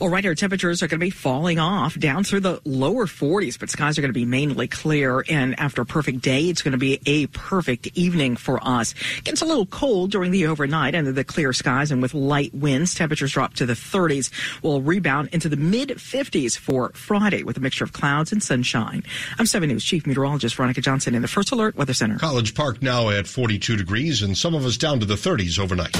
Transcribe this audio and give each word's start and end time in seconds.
Well, 0.00 0.10
right 0.10 0.24
here, 0.24 0.34
temperatures 0.34 0.82
are 0.82 0.88
going 0.88 0.98
to 0.98 1.06
be 1.06 1.10
falling 1.10 1.60
off 1.60 1.96
down 1.96 2.24
through 2.24 2.40
the 2.40 2.60
lower 2.64 3.06
40s, 3.06 3.56
but 3.56 3.70
skies 3.70 3.96
are 3.96 4.00
going 4.00 4.10
to 4.10 4.18
be 4.18 4.24
mainly 4.24 4.66
clear. 4.66 5.24
And 5.28 5.58
after 5.60 5.82
a 5.82 5.86
perfect 5.86 6.22
day, 6.22 6.48
it's 6.48 6.60
going 6.60 6.72
to 6.72 6.78
be 6.78 7.00
a 7.06 7.28
perfect 7.28 7.86
evening 7.94 8.34
for 8.34 8.58
us. 8.66 8.96
Gets 9.22 9.42
a 9.42 9.44
little 9.44 9.66
cold 9.66 10.10
during 10.10 10.32
the 10.32 10.48
overnight 10.48 10.96
under 10.96 11.12
the 11.12 11.22
clear 11.22 11.52
skies 11.52 11.92
and 11.92 12.02
with 12.02 12.14
light 12.14 12.52
winds. 12.52 12.96
Temperatures 12.96 13.32
drop 13.32 13.54
to 13.54 13.66
the 13.66 13.74
30s. 13.74 14.30
Will 14.62 14.82
rebound 14.82 15.28
into 15.32 15.48
the 15.48 15.56
mid 15.56 15.90
50s 15.90 16.58
for 16.58 16.90
Friday 16.90 17.44
with 17.44 17.56
a 17.56 17.60
mixture 17.60 17.84
of 17.84 17.92
clouds 17.92 18.32
and 18.32 18.42
sunshine. 18.42 19.04
I'm 19.38 19.46
7 19.46 19.68
News 19.68 19.84
Chief 19.84 20.04
Meteorologist 20.04 20.56
Veronica 20.56 20.80
Johnson 20.80 21.14
in 21.14 21.22
the 21.22 21.28
First 21.28 21.52
Alert 21.52 21.76
Weather 21.76 21.94
Center. 21.94 22.18
College 22.18 22.56
Park 22.56 22.82
now 22.82 23.10
at 23.10 23.28
42 23.28 23.76
degrees 23.76 24.22
and 24.22 24.36
some 24.36 24.56
of 24.56 24.66
us 24.66 24.76
down 24.76 24.98
to 24.98 25.06
the 25.06 25.14
30s 25.14 25.60
overnight. 25.60 25.94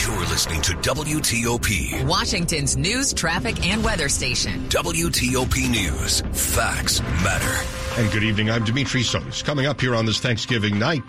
You're 0.00 0.17
listening 0.28 0.60
to 0.60 0.72
WTOP, 0.74 2.06
Washington's 2.06 2.76
news, 2.76 3.14
traffic, 3.14 3.66
and 3.66 3.82
weather 3.82 4.08
station. 4.08 4.68
WTOP 4.68 5.70
News. 5.70 6.20
Facts 6.32 7.00
matter. 7.00 8.00
And 8.00 8.12
good 8.12 8.22
evening. 8.22 8.50
I'm 8.50 8.62
Dimitri 8.62 9.00
Sotis. 9.00 9.42
Coming 9.42 9.66
up 9.66 9.80
here 9.80 9.94
on 9.94 10.04
this 10.04 10.20
Thanksgiving 10.20 10.78
night, 10.78 11.02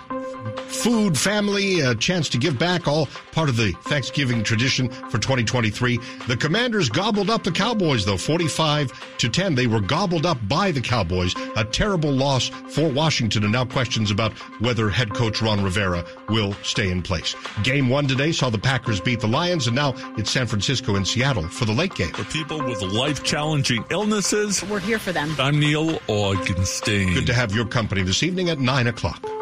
food, 0.50 1.18
family, 1.18 1.82
a 1.82 1.96
chance 1.96 2.30
to 2.30 2.38
give 2.38 2.58
back, 2.58 2.88
all 2.88 3.08
part 3.32 3.50
of 3.50 3.58
the 3.58 3.72
Thanksgiving 3.84 4.44
tradition 4.44 4.90
for 4.90 5.18
2023. 5.18 6.00
The 6.28 6.38
Commanders 6.38 6.90
gobbled 6.90 7.30
up 7.30 7.44
the 7.44 7.52
Cowboys, 7.52 8.06
though, 8.06 8.18
45 8.18 9.18
to 9.18 9.30
10. 9.30 9.56
They 9.56 9.68
were 9.68 9.82
gobbled 9.82 10.26
up 10.26 10.38
by 10.48 10.72
the 10.72 10.82
Cowboys. 10.82 11.34
A 11.56 11.64
terrible 11.64 12.12
loss 12.12 12.50
for 12.50 12.90
Washington, 12.90 13.44
and 13.44 13.52
now 13.52 13.66
questions 13.66 14.12
about 14.12 14.34
whether 14.62 14.90
head 14.90 15.14
coach 15.14 15.42
Ron 15.42 15.64
Rivera 15.64 16.06
will 16.30 16.54
stay 16.64 16.90
in 16.90 17.02
place. 17.02 17.36
Game 17.64 17.90
one 17.90 18.08
today 18.08 18.32
saw 18.32 18.50
the 18.50 18.58
Packers 18.58 19.00
beat 19.00 19.20
the 19.20 19.28
Lions, 19.28 19.68
and 19.68 19.76
now 19.76 19.94
it's 20.18 20.32
San 20.32 20.48
Francisco 20.48 20.96
and 20.96 21.08
Seattle 21.08 21.48
for 21.48 21.66
the 21.66 21.74
late 21.74 21.96
game. 21.96 22.12
For 22.12 22.24
people 22.26 22.64
with 22.64 22.82
life 22.82 23.24
challenging 23.24 23.84
illnesses, 23.90 24.64
we're 24.66 24.80
here 24.80 25.00
for 25.00 25.12
them. 25.12 25.36
I'm 25.40 25.60
Neil 25.60 26.00
Augenstein. 26.08 27.14
Good 27.14 27.28
to 27.28 27.34
have 27.34 27.54
your 27.54 27.66
company 27.66 28.04
this 28.04 28.24
evening 28.24 28.50
at 28.50 28.60
9 28.60 28.88
o'clock. 28.88 29.39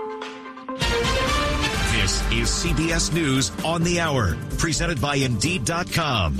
This 2.38 2.66
is 2.66 2.72
CBS 2.72 3.12
News 3.14 3.52
on 3.66 3.84
the 3.84 4.00
Hour, 4.00 4.38
presented 4.60 5.02
by 5.02 5.16
Indeed.com. 5.16 6.40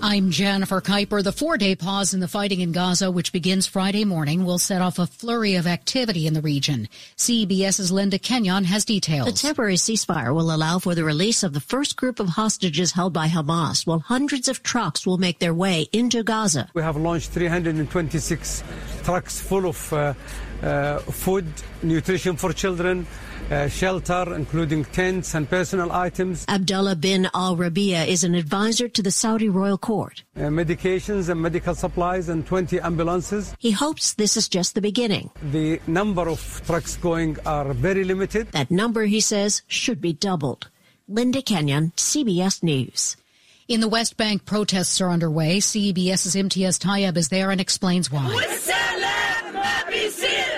I'm 0.00 0.30
Jennifer 0.30 0.80
Keiper. 0.80 1.24
The 1.24 1.32
four 1.32 1.58
day 1.58 1.74
pause 1.74 2.14
in 2.14 2.20
the 2.20 2.28
fighting 2.28 2.60
in 2.60 2.70
Gaza, 2.70 3.10
which 3.10 3.32
begins 3.32 3.66
Friday 3.66 4.04
morning, 4.04 4.44
will 4.44 4.60
set 4.60 4.80
off 4.80 5.00
a 5.00 5.08
flurry 5.08 5.56
of 5.56 5.66
activity 5.66 6.28
in 6.28 6.34
the 6.34 6.40
region. 6.40 6.88
CBS's 7.16 7.90
Linda 7.90 8.20
Kenyon 8.20 8.62
has 8.62 8.84
details. 8.84 9.26
The 9.26 9.32
temporary 9.32 9.74
ceasefire 9.74 10.32
will 10.32 10.54
allow 10.54 10.78
for 10.78 10.94
the 10.94 11.02
release 11.02 11.42
of 11.42 11.52
the 11.52 11.60
first 11.60 11.96
group 11.96 12.20
of 12.20 12.28
hostages 12.28 12.92
held 12.92 13.12
by 13.12 13.26
Hamas, 13.26 13.88
while 13.88 13.98
hundreds 13.98 14.46
of 14.46 14.62
trucks 14.62 15.04
will 15.04 15.18
make 15.18 15.40
their 15.40 15.52
way 15.52 15.88
into 15.92 16.22
Gaza. 16.22 16.70
We 16.74 16.82
have 16.82 16.96
launched 16.96 17.30
326 17.30 18.62
trucks 19.02 19.40
full 19.40 19.66
of 19.66 19.92
uh, 19.92 20.14
food, 20.60 21.46
nutrition 21.82 22.36
for 22.36 22.52
children, 22.52 23.06
uh, 23.50 23.68
shelter, 23.68 24.34
including 24.34 24.84
tents 24.84 25.34
and 25.34 25.48
personal 25.48 25.92
items. 25.92 26.44
Abdullah 26.48 26.96
bin 26.96 27.28
Al 27.34 27.56
Rabia 27.56 28.04
is 28.04 28.24
an 28.24 28.34
advisor 28.34 28.88
to 28.88 29.02
the 29.02 29.10
Saudi 29.10 29.48
royal 29.48 29.78
court. 29.78 30.22
Uh, 30.36 30.42
medications 30.42 31.28
and 31.28 31.40
medical 31.40 31.74
supplies 31.74 32.28
and 32.28 32.46
20 32.46 32.80
ambulances. 32.80 33.54
He 33.58 33.70
hopes 33.70 34.14
this 34.14 34.36
is 34.36 34.48
just 34.48 34.74
the 34.74 34.80
beginning. 34.80 35.30
The 35.50 35.80
number 35.86 36.28
of 36.28 36.62
trucks 36.66 36.96
going 36.96 37.38
are 37.46 37.72
very 37.72 38.04
limited. 38.04 38.52
That 38.52 38.70
number, 38.70 39.04
he 39.04 39.20
says, 39.20 39.62
should 39.66 40.00
be 40.00 40.12
doubled. 40.12 40.68
Linda 41.08 41.40
Kenyon, 41.40 41.92
CBS 41.96 42.62
News. 42.62 43.16
In 43.66 43.80
the 43.80 43.88
West 43.88 44.16
Bank, 44.16 44.44
protests 44.46 45.00
are 45.00 45.10
underway. 45.10 45.58
CBS's 45.58 46.34
Imtiaz 46.34 46.78
Tyab 46.78 47.16
is 47.16 47.28
there 47.28 47.50
and 47.50 47.60
explains 47.60 48.10
why. 48.10 48.26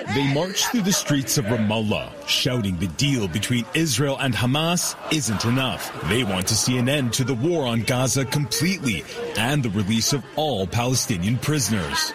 They 0.07 0.33
march 0.33 0.65
through 0.67 0.81
the 0.81 0.91
streets 0.91 1.37
of 1.37 1.45
Ramallah, 1.45 2.11
shouting 2.27 2.77
the 2.77 2.87
deal 2.87 3.27
between 3.27 3.65
Israel 3.73 4.17
and 4.19 4.33
Hamas 4.33 4.95
isn't 5.13 5.45
enough. 5.45 5.91
They 6.09 6.23
want 6.23 6.47
to 6.47 6.55
see 6.55 6.77
an 6.77 6.89
end 6.89 7.13
to 7.13 7.23
the 7.23 7.33
war 7.33 7.65
on 7.65 7.81
Gaza 7.81 8.25
completely 8.25 9.03
and 9.37 9.63
the 9.63 9.69
release 9.69 10.13
of 10.13 10.23
all 10.35 10.67
Palestinian 10.67 11.37
prisoners. 11.37 12.13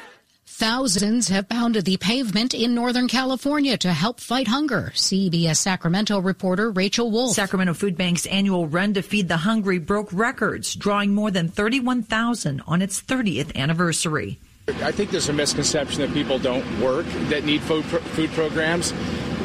Thousands 0.59 1.29
have 1.29 1.51
pounded 1.51 1.85
the 1.85 1.99
pavement 1.99 2.55
in 2.55 2.75
Northern 2.75 3.09
California 3.09 3.77
to 3.77 3.93
help 3.93 4.21
fight 4.21 4.49
hunger. 4.49 4.91
CBS 4.95 5.59
Sacramento 5.59 6.19
reporter 6.19 6.71
Rachel 6.71 7.11
Wolf. 7.11 7.35
Sacramento 7.35 7.75
Food 7.75 7.99
Bank's 7.99 8.25
annual 8.25 8.67
Run 8.67 8.95
to 8.95 9.03
Feed 9.03 9.29
the 9.29 9.37
Hungry 9.37 9.79
broke 9.79 10.09
records, 10.15 10.75
drawing 10.75 11.15
more 11.15 11.31
than 11.31 11.49
31,000 11.49 12.63
on 12.67 12.81
its 12.81 13.03
30th 13.03 13.55
anniversary. 13.55 14.39
I 14.69 14.91
think 14.91 15.13
there's 15.13 15.29
a 15.29 15.33
misconception 15.33 16.01
that 16.01 16.13
people 16.13 16.41
don't 16.41 16.65
work 16.81 17.07
that 17.29 17.45
need 17.45 17.63
food, 17.63 17.85
food 17.85 18.31
programs. 18.33 18.93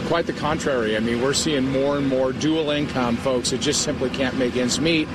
Quite 0.08 0.26
the 0.26 0.34
contrary. 0.34 0.98
I 0.98 1.00
mean, 1.00 1.22
we're 1.22 1.34
seeing 1.34 1.68
more 1.68 1.98
and 1.98 2.08
more 2.08 2.34
dual 2.34 2.72
income 2.72 3.18
folks 3.18 3.52
that 3.52 3.62
just 3.62 3.84
simply 3.84 4.10
can't 4.10 4.36
make 4.38 4.56
ends 4.56 4.80
meet. 4.80 5.08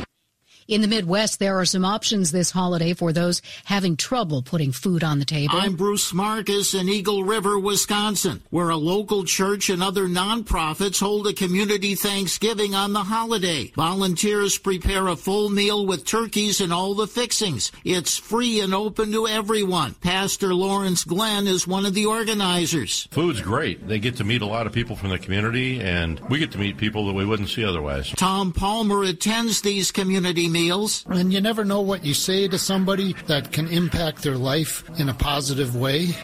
In 0.69 0.81
the 0.81 0.89
Midwest, 0.89 1.39
there 1.39 1.61
are 1.61 1.65
some 1.65 1.85
options 1.85 2.33
this 2.33 2.51
holiday 2.51 2.93
for 2.93 3.13
those 3.13 3.41
having 3.67 3.97
trouble 3.97 4.43
putting 4.43 4.73
food 4.73 5.05
on 5.05 5.21
the 5.21 5.25
table. 5.25 5.55
I'm 5.55 5.77
Bruce 5.77 6.13
Marcus 6.13 6.75
in 6.75 6.89
Eagle 6.89 7.23
River, 7.23 7.57
Wisconsin, 7.57 8.43
where 8.51 8.71
a 8.71 8.77
local 8.77 9.23
church 9.23 9.71
and 9.71 9.81
other 9.81 10.09
nonprofits 10.09 10.99
hold 10.99 11.29
a 11.29 11.33
community 11.33 11.95
Thanksgiving 11.95 12.75
on 12.75 12.93
the 12.93 13.05
holiday. 13.05 13.71
Volunteers 13.77 14.59
prepare 14.59 15.07
a 15.07 15.15
full 15.15 15.51
meal 15.51 15.87
with 15.87 16.05
turkeys 16.05 16.61
and 16.61 16.73
all 16.73 16.95
the 16.95 17.07
fixings. 17.07 17.71
It's 17.85 18.17
free 18.17 18.59
and 18.59 18.75
open 18.75 19.13
to 19.13 19.29
everyone. 19.29 19.95
Pastor 19.95 20.53
Lawrence 20.53 21.05
Glenn 21.05 21.47
is 21.47 21.69
one 21.69 21.87
of 21.87 21.95
the 21.95 22.07
organizers. 22.07 23.07
Food's 23.13 23.41
great. 23.41 23.87
They 23.87 24.01
get 24.01 24.17
to 24.17 24.25
meet 24.25 24.43
a 24.43 24.47
lot 24.47 24.67
of 24.67 24.73
people 24.73 24.97
from 24.97 25.11
the 25.11 25.19
community, 25.21 25.81
and 25.81 26.19
we 26.29 26.41
get 26.41 26.51
to 26.53 26.59
meet 26.59 26.77
people 26.77 27.07
that 27.07 27.13
we 27.15 27.25
wouldn't 27.25 27.51
see 27.51 27.65
otherwise. 27.65 28.11
Tom 28.11 28.53
Palmer 28.53 29.05
attends 29.05 29.61
these 29.61 29.93
community 29.93 30.49
meals. 30.57 31.05
And 31.09 31.33
you 31.33 31.41
never 31.41 31.65
know 31.65 31.81
what 31.81 32.05
you 32.05 32.15
say 32.15 32.49
to 32.49 32.59
somebody 32.59 33.15
that 33.27 33.53
can 33.53 33.69
impact 33.69 34.23
their 34.23 34.39
life 34.39 34.85
in 34.99 35.09
a 35.09 35.15
positive 35.15 35.77
way. 35.77 36.15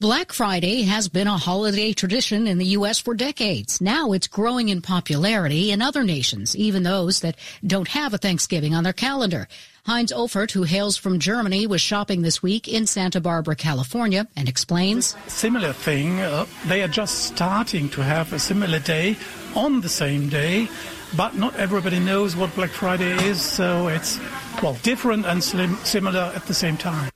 Black 0.00 0.32
Friday 0.32 0.82
has 0.82 1.08
been 1.08 1.28
a 1.28 1.38
holiday 1.38 1.92
tradition 1.92 2.46
in 2.46 2.58
the 2.58 2.74
U.S. 2.78 2.98
for 2.98 3.14
decades. 3.14 3.80
Now 3.80 4.12
it's 4.12 4.26
growing 4.26 4.68
in 4.68 4.82
popularity 4.82 5.70
in 5.70 5.80
other 5.80 6.04
nations, 6.04 6.56
even 6.56 6.82
those 6.82 7.20
that 7.20 7.36
don't 7.66 7.88
have 7.88 8.12
a 8.12 8.18
Thanksgiving 8.18 8.74
on 8.74 8.84
their 8.84 8.92
calendar. 8.92 9.46
Heinz 9.86 10.12
Offert, 10.12 10.50
who 10.50 10.64
hails 10.64 10.96
from 10.96 11.18
Germany, 11.18 11.66
was 11.66 11.80
shopping 11.80 12.22
this 12.22 12.42
week 12.42 12.68
in 12.68 12.86
Santa 12.86 13.20
Barbara, 13.20 13.54
California, 13.54 14.26
and 14.36 14.48
explains. 14.48 15.16
Similar 15.26 15.72
thing. 15.72 16.20
Uh, 16.20 16.46
they 16.66 16.82
are 16.82 16.88
just 16.88 17.24
starting 17.24 17.88
to 17.90 18.02
have 18.02 18.32
a 18.32 18.38
similar 18.38 18.80
day 18.80 19.16
on 19.54 19.80
the 19.80 19.88
same 19.88 20.28
day 20.28 20.68
but 21.16 21.36
not 21.36 21.56
everybody 21.56 21.98
knows 21.98 22.36
what 22.36 22.54
Black 22.54 22.70
Friday 22.70 23.12
is, 23.26 23.40
so 23.40 23.88
it's, 23.88 24.18
well, 24.62 24.76
different 24.82 25.26
and 25.26 25.42
slim, 25.42 25.76
similar 25.84 26.32
at 26.34 26.46
the 26.46 26.54
same 26.54 26.76
time. 26.76 27.10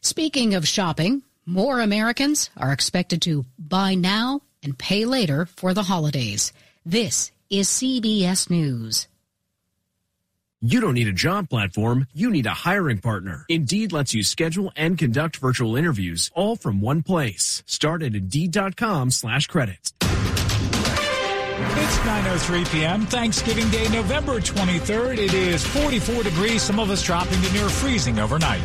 Speaking 0.00 0.54
of 0.54 0.66
shopping, 0.66 1.22
more 1.46 1.80
Americans 1.80 2.50
are 2.56 2.72
expected 2.72 3.22
to 3.22 3.44
buy 3.58 3.94
now 3.94 4.40
and 4.62 4.78
pay 4.78 5.04
later 5.04 5.46
for 5.46 5.74
the 5.74 5.82
holidays. 5.84 6.52
This 6.84 7.32
is 7.50 7.68
CBS 7.68 8.48
News. 8.50 9.08
You 10.64 10.80
don't 10.80 10.94
need 10.94 11.08
a 11.08 11.12
job 11.12 11.50
platform, 11.50 12.06
you 12.14 12.30
need 12.30 12.46
a 12.46 12.50
hiring 12.50 12.98
partner. 12.98 13.44
Indeed 13.48 13.92
lets 13.92 14.14
you 14.14 14.22
schedule 14.22 14.70
and 14.76 14.96
conduct 14.96 15.38
virtual 15.38 15.74
interviews 15.74 16.30
all 16.34 16.54
from 16.54 16.80
one 16.80 17.02
place. 17.02 17.64
Start 17.66 18.00
at 18.02 18.14
Indeed.com 18.14 19.10
slash 19.10 19.48
credits. 19.48 19.92
It's 21.64 21.98
9.03 21.98 22.72
p.m., 22.72 23.06
Thanksgiving 23.06 23.68
Day, 23.70 23.88
November 23.88 24.40
23rd. 24.40 25.18
It 25.18 25.34
is 25.34 25.66
44 25.66 26.22
degrees, 26.22 26.62
some 26.62 26.78
of 26.78 26.90
us 26.90 27.02
dropping 27.02 27.40
to 27.42 27.52
near 27.52 27.68
freezing 27.68 28.18
overnight. 28.18 28.62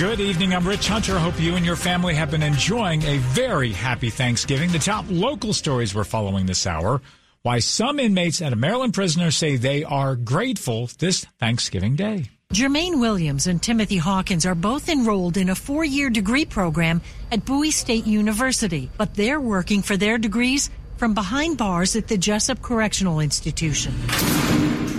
Good 0.00 0.20
evening. 0.20 0.54
I'm 0.54 0.66
Rich 0.66 0.88
Hunter. 0.88 1.18
Hope 1.18 1.38
you 1.38 1.56
and 1.56 1.66
your 1.66 1.76
family 1.76 2.14
have 2.14 2.30
been 2.30 2.42
enjoying 2.42 3.02
a 3.02 3.18
very 3.18 3.70
happy 3.70 4.08
Thanksgiving. 4.08 4.70
The 4.72 4.78
top 4.78 5.04
local 5.10 5.52
stories 5.52 5.94
we're 5.94 6.04
following 6.04 6.46
this 6.46 6.66
hour. 6.66 7.02
Why 7.42 7.58
some 7.58 8.00
inmates 8.00 8.40
at 8.40 8.54
a 8.54 8.56
Maryland 8.56 8.94
prisoner 8.94 9.30
say 9.30 9.56
they 9.56 9.84
are 9.84 10.16
grateful 10.16 10.88
this 10.98 11.26
Thanksgiving 11.38 11.96
Day. 11.96 12.30
Jermaine 12.52 12.98
Williams 12.98 13.46
and 13.46 13.62
Timothy 13.62 13.96
Hawkins 13.96 14.44
are 14.44 14.56
both 14.56 14.88
enrolled 14.88 15.36
in 15.36 15.50
a 15.50 15.54
four 15.54 15.84
year 15.84 16.10
degree 16.10 16.44
program 16.44 17.00
at 17.30 17.44
Bowie 17.44 17.70
State 17.70 18.08
University, 18.08 18.90
but 18.98 19.14
they're 19.14 19.40
working 19.40 19.82
for 19.82 19.96
their 19.96 20.18
degrees 20.18 20.68
from 20.96 21.14
behind 21.14 21.58
bars 21.58 21.94
at 21.94 22.08
the 22.08 22.18
Jessup 22.18 22.60
Correctional 22.60 23.20
Institution. 23.20 23.94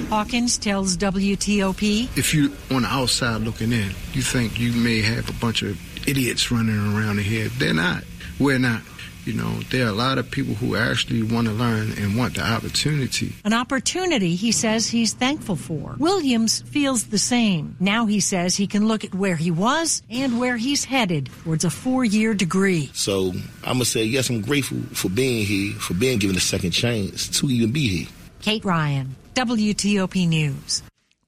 Hawkins 0.08 0.58
tells 0.58 0.96
WTOP. 0.96 2.18
If 2.18 2.34
you're 2.34 2.52
on 2.74 2.84
the 2.84 2.88
outside 2.88 3.42
looking 3.42 3.74
in, 3.74 3.90
you 4.14 4.22
think 4.22 4.58
you 4.58 4.72
may 4.72 5.02
have 5.02 5.30
a 5.30 5.34
bunch 5.34 5.62
of 5.62 5.78
idiots 6.08 6.52
running 6.52 6.96
around 6.96 7.20
here. 7.20 7.50
They're 7.50 7.74
not. 7.74 8.06
We're 8.40 8.60
not. 8.60 8.82
You 9.26 9.34
know, 9.34 9.60
there 9.70 9.86
are 9.86 9.90
a 9.90 9.94
lot 9.94 10.18
of 10.18 10.32
people 10.32 10.56
who 10.56 10.76
actually 10.76 11.22
want 11.22 11.48
to 11.48 11.54
learn 11.54 11.92
and 11.98 12.18
want 12.18 12.36
the 12.36 12.44
opportunity. 12.44 13.34
An 13.44 13.54
opportunity 13.54 14.36
he 14.36 14.52
says 14.52 14.88
he's 14.88 15.14
thankful 15.14 15.56
for. 15.56 15.96
Williams 16.00 16.62
feels 16.62 17.06
the 17.06 17.20
same. 17.20 17.76
Now 17.80 18.08
he 18.08 18.20
says 18.20 18.56
he 18.56 18.66
can 18.66 18.88
look 18.88 19.04
at 19.04 19.14
where 19.14 19.36
he 19.36 19.52
was 19.52 20.02
and 20.10 20.40
where 20.40 20.58
he's 20.58 20.86
headed 20.86 21.30
towards 21.44 21.66
a 21.66 21.70
four 21.70 22.04
year 22.04 22.34
degree. 22.34 22.90
So 22.94 23.32
I'm 23.64 23.74
going 23.74 23.80
to 23.80 23.86
say, 23.86 24.04
yes, 24.06 24.30
I'm 24.30 24.42
grateful 24.42 24.80
for 24.94 25.10
being 25.10 25.46
here, 25.46 25.74
for 25.76 25.94
being 25.94 26.18
given 26.18 26.36
a 26.36 26.40
second 26.40 26.72
chance 26.72 27.28
to 27.40 27.48
even 27.48 27.72
be 27.72 27.88
here. 27.88 28.08
Kate 28.42 28.66
Ryan, 28.66 29.16
WTOP 29.36 30.28
News. 30.28 30.82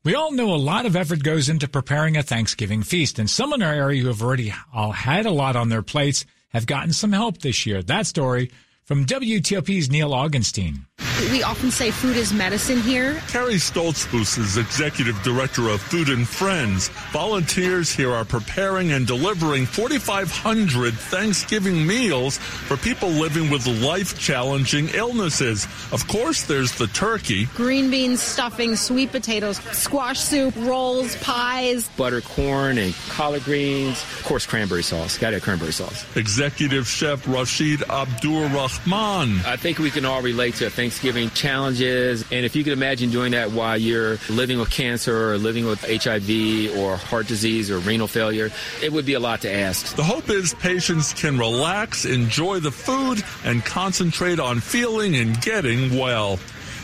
We 0.03 0.15
all 0.15 0.33
know 0.33 0.53
a 0.53 0.55
lot 0.55 0.85
of 0.85 0.97
effort 0.97 1.23
goes 1.23 1.47
into 1.47 1.69
preparing 1.69 2.17
a 2.17 2.23
Thanksgiving 2.23 2.83
feast, 2.83 3.19
and 3.19 3.29
some 3.29 3.53
in 3.53 3.63
our 3.63 3.73
area 3.73 4.01
who 4.01 4.09
have 4.09 4.21
already 4.21 4.53
all 4.73 4.91
had 4.91 5.25
a 5.25 5.31
lot 5.31 5.55
on 5.55 5.69
their 5.69 5.81
plates 5.81 6.25
have 6.53 6.65
gotten 6.65 6.94
some 6.94 7.11
help 7.11 7.39
this 7.39 7.65
year. 7.65 7.81
That 7.81 8.07
story 8.07 8.51
from 8.85 9.05
WTOP's 9.05 9.89
Neil 9.89 10.11
Augenstein. 10.11 10.85
We 11.31 11.41
often 11.41 11.71
say 11.71 11.89
food 11.89 12.17
is 12.17 12.33
medicine 12.33 12.81
here. 12.81 13.15
Carrie 13.27 13.55
Stoltzfus 13.55 14.37
is 14.37 14.57
executive 14.57 15.21
director 15.23 15.69
of 15.69 15.81
Food 15.81 16.09
and 16.09 16.27
Friends. 16.27 16.89
Volunteers 17.11 17.91
here 17.91 18.11
are 18.11 18.25
preparing 18.25 18.91
and 18.91 19.07
delivering 19.07 19.65
4,500 19.65 20.93
Thanksgiving 20.93 21.87
meals 21.87 22.37
for 22.37 22.77
people 22.77 23.09
living 23.09 23.49
with 23.49 23.65
life-challenging 23.83 24.89
illnesses. 24.89 25.65
Of 25.91 26.07
course, 26.07 26.43
there's 26.43 26.73
the 26.73 26.87
turkey. 26.87 27.45
Green 27.55 27.89
beans, 27.89 28.21
stuffing, 28.21 28.75
sweet 28.75 29.11
potatoes, 29.11 29.57
squash 29.71 30.19
soup, 30.19 30.53
rolls, 30.57 31.15
pies. 31.17 31.89
Butter 31.97 32.21
corn 32.21 32.77
and 32.77 32.93
collard 33.09 33.43
greens. 33.43 34.01
Of 34.19 34.23
course, 34.25 34.45
cranberry 34.45 34.83
sauce. 34.83 35.17
Got 35.17 35.31
to 35.31 35.37
have 35.37 35.43
cranberry 35.43 35.73
sauce. 35.73 36.05
Executive 36.17 36.87
Chef 36.87 37.27
Rashid 37.27 37.81
Abdur 37.89 38.47
Rahman. 38.53 39.39
I 39.45 39.55
think 39.55 39.79
we 39.79 39.89
can 39.89 40.05
all 40.05 40.21
relate 40.21 40.55
to 40.55 40.69
Thanksgiving 40.69 40.92
challenges. 41.33 42.23
And 42.31 42.45
if 42.45 42.55
you 42.55 42.63
could 42.63 42.73
imagine 42.73 43.09
doing 43.09 43.31
that 43.31 43.51
while 43.51 43.77
you're 43.77 44.17
living 44.29 44.59
with 44.59 44.69
cancer 44.69 45.31
or 45.31 45.37
living 45.37 45.65
with 45.65 45.81
HIV 45.81 46.77
or 46.77 46.97
heart 46.97 47.27
disease 47.27 47.69
or 47.71 47.79
renal 47.79 48.07
failure, 48.07 48.49
it 48.81 48.91
would 48.91 49.05
be 49.05 49.13
a 49.13 49.19
lot 49.19 49.41
to 49.41 49.51
ask. 49.51 49.95
The 49.95 50.03
hope 50.03 50.29
is 50.29 50.53
patients 50.55 51.13
can 51.13 51.37
relax, 51.37 52.05
enjoy 52.05 52.59
the 52.59 52.71
food, 52.71 53.23
and 53.43 53.63
concentrate 53.63 54.39
on 54.39 54.59
feeling 54.59 55.15
and 55.15 55.39
getting 55.41 55.97
well. 55.97 56.39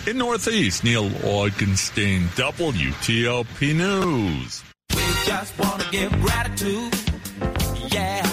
In 0.08 0.18
Northeast, 0.18 0.84
Neil 0.84 1.10
Augenstein, 1.10 2.28
WTOP 2.36 3.76
News. 3.76 4.64
We 4.92 5.02
just 5.26 5.60
want 5.60 5.82
to 5.82 5.92
give 5.92 6.12
gratitude. 6.22 6.94
Yeah. 7.92 8.24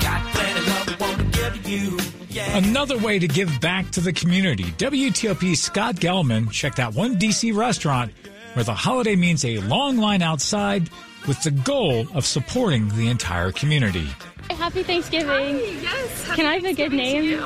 Got 0.00 0.32
plenty 0.32 0.66
love 0.68 0.88
we 0.88 0.94
want 0.96 1.18
to 1.18 1.24
give 1.38 1.68
you. 1.68 2.07
Another 2.40 2.98
way 2.98 3.18
to 3.18 3.26
give 3.28 3.60
back 3.60 3.90
to 3.90 4.00
the 4.00 4.12
community. 4.12 4.64
WTOP's 4.64 5.60
Scott 5.60 5.96
Gelman 5.96 6.50
checked 6.50 6.78
out 6.78 6.94
one 6.94 7.16
DC 7.18 7.54
restaurant 7.54 8.12
where 8.54 8.64
the 8.64 8.74
holiday 8.74 9.16
means 9.16 9.44
a 9.44 9.58
long 9.60 9.96
line 9.96 10.22
outside 10.22 10.88
with 11.26 11.42
the 11.42 11.50
goal 11.50 12.06
of 12.14 12.24
supporting 12.24 12.88
the 12.90 13.08
entire 13.08 13.52
community. 13.52 14.06
Happy 14.50 14.82
Thanksgiving. 14.82 15.58
yes. 15.82 16.34
Can 16.34 16.46
I 16.46 16.54
have 16.54 16.64
a 16.64 16.72
good 16.72 16.92
name? 16.92 17.40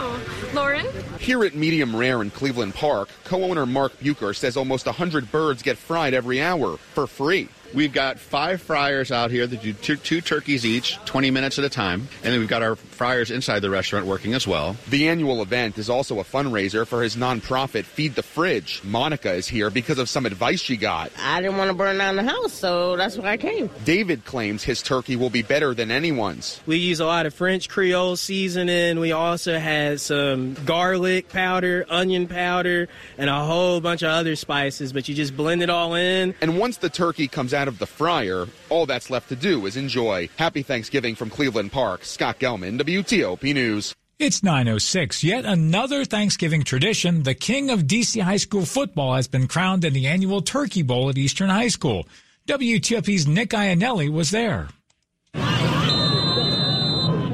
Lauren? 0.54 0.86
Here 1.18 1.42
at 1.44 1.54
Medium 1.54 1.94
Rare 1.94 2.22
in 2.22 2.30
Cleveland 2.30 2.74
Park, 2.74 3.08
co-owner 3.24 3.66
Mark 3.66 3.98
Bucher 4.00 4.34
says 4.34 4.56
almost 4.56 4.86
100 4.86 5.30
birds 5.32 5.62
get 5.62 5.76
fried 5.76 6.14
every 6.14 6.40
hour 6.40 6.76
for 6.76 7.06
free. 7.06 7.48
We've 7.74 7.92
got 7.92 8.18
five 8.18 8.60
fryers 8.60 9.10
out 9.10 9.30
here 9.30 9.46
that 9.46 9.62
do 9.62 9.72
two, 9.72 9.96
two, 9.96 10.20
turkeys 10.20 10.66
each, 10.66 10.98
20 11.06 11.30
minutes 11.30 11.58
at 11.58 11.64
a 11.64 11.70
time. 11.70 12.08
And 12.22 12.32
then 12.32 12.40
we've 12.40 12.48
got 12.48 12.62
our 12.62 12.76
fryers 12.76 13.30
inside 13.30 13.60
the 13.60 13.70
restaurant 13.70 14.06
working 14.06 14.34
as 14.34 14.46
well. 14.46 14.76
The 14.90 15.08
annual 15.08 15.42
event 15.42 15.78
is 15.78 15.88
also 15.88 16.20
a 16.20 16.24
fundraiser 16.24 16.86
for 16.86 17.02
his 17.02 17.16
nonprofit 17.16 17.84
Feed 17.84 18.14
the 18.14 18.22
Fridge. 18.22 18.82
Monica 18.84 19.32
is 19.32 19.48
here 19.48 19.70
because 19.70 19.98
of 19.98 20.08
some 20.08 20.26
advice 20.26 20.60
she 20.60 20.76
got. 20.76 21.10
I 21.18 21.40
didn't 21.40 21.56
want 21.56 21.70
to 21.70 21.74
burn 21.74 21.98
down 21.98 22.16
the 22.16 22.22
house, 22.22 22.52
so 22.52 22.96
that's 22.96 23.16
why 23.16 23.32
I 23.32 23.36
came. 23.38 23.70
David 23.84 24.24
claims 24.24 24.62
his 24.62 24.82
turkey 24.82 25.16
will 25.16 25.30
be 25.30 25.42
better 25.42 25.74
than 25.74 25.90
anyone's. 25.90 26.60
We 26.66 26.76
use 26.76 27.00
a 27.00 27.06
lot 27.06 27.26
of 27.26 27.34
French 27.34 27.68
Creole 27.68 28.16
seasoning. 28.16 29.00
We 29.00 29.12
also 29.12 29.58
had 29.58 30.00
some 30.00 30.54
garlic 30.64 31.28
powder, 31.30 31.86
onion 31.88 32.28
powder, 32.28 32.88
and 33.18 33.30
a 33.30 33.44
whole 33.44 33.80
bunch 33.80 34.02
of 34.02 34.10
other 34.10 34.36
spices, 34.36 34.92
but 34.92 35.08
you 35.08 35.14
just 35.14 35.36
blend 35.36 35.62
it 35.62 35.70
all 35.70 35.94
in. 35.94 36.34
And 36.40 36.58
once 36.58 36.76
the 36.76 36.90
turkey 36.90 37.28
comes 37.28 37.54
out 37.54 37.61
of 37.68 37.78
the 37.78 37.86
fryer, 37.86 38.46
all 38.68 38.86
that's 38.86 39.10
left 39.10 39.28
to 39.30 39.36
do 39.36 39.66
is 39.66 39.76
enjoy. 39.76 40.28
Happy 40.36 40.62
Thanksgiving 40.62 41.14
from 41.14 41.30
Cleveland 41.30 41.72
Park. 41.72 42.04
Scott 42.04 42.38
Gelman, 42.38 42.80
WTOP 42.80 43.54
News. 43.54 43.94
It's 44.18 44.42
906. 44.42 45.24
Yet 45.24 45.44
another 45.44 46.04
Thanksgiving 46.04 46.62
tradition. 46.62 47.24
The 47.24 47.34
king 47.34 47.70
of 47.70 47.82
DC 47.82 48.20
high 48.20 48.36
school 48.36 48.64
football 48.64 49.14
has 49.14 49.26
been 49.26 49.48
crowned 49.48 49.84
in 49.84 49.92
the 49.92 50.06
annual 50.06 50.42
Turkey 50.42 50.82
Bowl 50.82 51.08
at 51.08 51.18
Eastern 51.18 51.50
High 51.50 51.68
School. 51.68 52.06
WTOP's 52.46 53.26
Nick 53.26 53.50
Iannelli 53.50 54.08
was 54.08 54.30
there. 54.30 54.68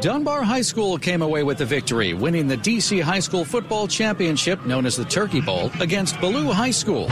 Dunbar 0.00 0.44
High 0.44 0.62
School 0.62 0.96
came 0.96 1.22
away 1.22 1.42
with 1.42 1.58
the 1.58 1.64
victory, 1.64 2.14
winning 2.14 2.46
the 2.46 2.56
DC 2.56 3.02
High 3.02 3.18
School 3.18 3.44
Football 3.44 3.88
Championship, 3.88 4.64
known 4.64 4.86
as 4.86 4.96
the 4.96 5.04
Turkey 5.04 5.40
Bowl, 5.40 5.72
against 5.80 6.20
Ballou 6.20 6.52
High 6.52 6.70
School. 6.70 7.08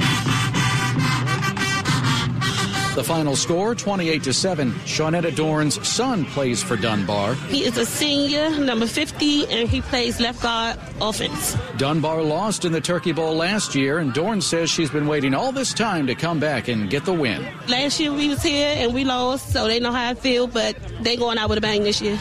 The 2.96 3.04
final 3.04 3.36
score, 3.36 3.74
28 3.74 4.22
to 4.22 4.32
7. 4.32 4.72
Shawnetta 4.72 5.36
Dorn's 5.36 5.86
son 5.86 6.24
plays 6.24 6.62
for 6.62 6.76
Dunbar. 6.76 7.34
He 7.34 7.62
is 7.62 7.76
a 7.76 7.84
senior, 7.84 8.48
number 8.58 8.86
50, 8.86 9.48
and 9.48 9.68
he 9.68 9.82
plays 9.82 10.18
left 10.18 10.42
guard 10.42 10.78
offense. 10.98 11.58
Dunbar 11.76 12.22
lost 12.22 12.64
in 12.64 12.72
the 12.72 12.80
Turkey 12.80 13.12
Bowl 13.12 13.34
last 13.34 13.74
year, 13.74 13.98
and 13.98 14.14
Dorn 14.14 14.40
says 14.40 14.70
she's 14.70 14.88
been 14.88 15.06
waiting 15.06 15.34
all 15.34 15.52
this 15.52 15.74
time 15.74 16.06
to 16.06 16.14
come 16.14 16.40
back 16.40 16.68
and 16.68 16.88
get 16.88 17.04
the 17.04 17.12
win. 17.12 17.46
Last 17.68 18.00
year 18.00 18.14
we 18.14 18.30
was 18.30 18.42
here 18.42 18.74
and 18.78 18.94
we 18.94 19.04
lost, 19.04 19.52
so 19.52 19.68
they 19.68 19.78
know 19.78 19.92
how 19.92 20.08
I 20.08 20.14
feel, 20.14 20.46
but 20.46 20.74
they 21.02 21.18
going 21.18 21.36
out 21.36 21.50
with 21.50 21.58
a 21.58 21.60
bang 21.60 21.82
this 21.82 22.00
year. 22.00 22.18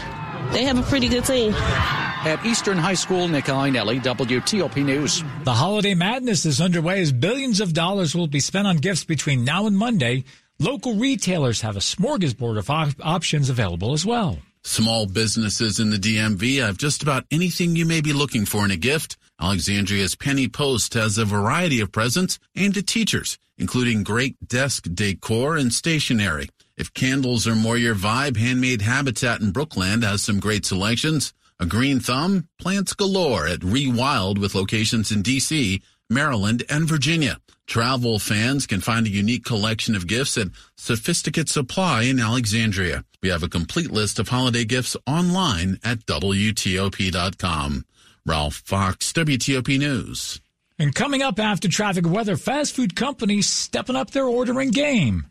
They 0.51 0.66
have 0.66 0.77
a 0.77 0.83
pretty 0.83 1.07
good 1.07 1.24
team. 1.24 1.54
At 1.54 2.45
Eastern 2.45 2.77
High 2.77 2.95
School, 2.95 3.30
Nick 3.30 3.45
Iannelli, 3.45 4.01
WTOP 4.01 4.83
News. 4.83 5.24
The 5.44 5.54
holiday 5.54 5.94
madness 5.94 6.45
is 6.45 6.60
underway 6.60 7.00
as 7.00 7.13
billions 7.13 7.62
of 7.62 7.72
dollars 7.72 8.13
will 8.13 8.27
be 8.27 8.42
spent 8.42 8.68
on 8.68 8.77
gifts 8.77 9.06
between 9.06 9.45
now 9.45 9.68
and 9.68 9.77
Monday. 9.77 10.25
Local 10.60 10.94
retailers 10.94 11.62
have 11.62 11.75
a 11.75 11.82
smorgasbord 11.82 12.58
of 12.58 12.70
op- 12.70 13.06
options 13.06 13.50
available 13.50 13.91
as 13.91 14.06
well. 14.06 14.38
Small 14.63 15.06
businesses 15.06 15.80
in 15.80 15.89
the 15.89 15.98
DMV 15.98 16.65
have 16.65 16.77
just 16.77 17.03
about 17.03 17.25
anything 17.30 17.75
you 17.75 17.86
may 17.86 18.00
be 18.00 18.13
looking 18.13 18.46
for 18.46 18.63
in 18.63 18.72
a 18.72 18.77
gift. 18.77 19.18
Alexandria's 19.39 20.15
Penny 20.15 20.48
Post 20.48 20.94
has 20.94 21.18
a 21.18 21.25
variety 21.25 21.82
of 21.82 21.91
presents 21.91 22.39
aimed 22.56 22.77
at 22.77 22.88
teachers, 22.88 23.38
including 23.58 24.03
great 24.03 24.38
desk 24.48 24.88
decor 24.94 25.58
and 25.58 25.74
stationery. 25.74 26.48
If 26.77 26.94
candles 26.94 27.46
are 27.48 27.56
more 27.56 27.77
your 27.77 27.96
vibe, 27.96 28.38
Handmade 28.38 28.82
Habitat 28.82 29.41
in 29.41 29.51
Brookland 29.51 30.03
has 30.03 30.24
some 30.24 30.39
great 30.39 30.65
selections. 30.65 31.34
A 31.60 31.65
green 31.65 32.00
thumb, 32.00 32.48
plants 32.60 32.94
galore 32.94 33.46
at 33.46 33.60
Rewild 33.60 34.39
with 34.39 34.56
locations 34.56 35.12
in 35.12 35.22
DC, 35.22 35.82
Maryland, 36.10 36.64
and 36.70 36.88
Virginia. 36.88 37.40
Travel 37.68 38.20
fans 38.20 38.68
can 38.68 38.80
find 38.80 39.08
a 39.08 39.10
unique 39.10 39.44
collection 39.44 39.96
of 39.96 40.08
gifts 40.08 40.38
at 40.38 40.48
Sophisticate 40.78 41.50
Supply 41.50 42.04
in 42.04 42.20
Alexandria. 42.20 43.04
We 43.24 43.30
have 43.30 43.42
a 43.44 43.50
complete 43.50 43.92
list 43.92 44.20
of 44.20 44.30
holiday 44.30 44.66
gifts 44.66 44.96
online 45.08 45.80
at 45.84 46.06
WTOP.com. 46.06 47.86
Ralph 48.26 48.56
Fox, 48.56 49.12
WTOP 49.14 49.80
News. 49.80 50.42
And 50.78 50.94
coming 50.94 51.22
up 51.22 51.40
after 51.40 51.68
traffic 51.68 52.08
weather, 52.08 52.36
fast 52.36 52.76
food 52.76 52.96
companies 52.96 53.48
stepping 53.48 53.96
up 53.96 54.12
their 54.12 54.26
ordering 54.26 54.72
game. 54.72 55.26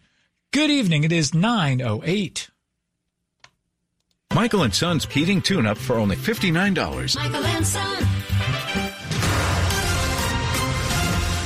Good 0.52 0.70
evening. 0.70 1.04
It 1.04 1.12
is 1.12 1.34
908. 1.34 2.50
Michael 4.34 4.62
and 4.62 4.74
Son's 4.74 5.04
heating 5.04 5.42
tune 5.42 5.66
up 5.66 5.78
for 5.78 5.96
only 5.96 6.16
$59. 6.16 7.16
Michael 7.16 7.44
and 7.44 7.66
Son. 7.66 8.23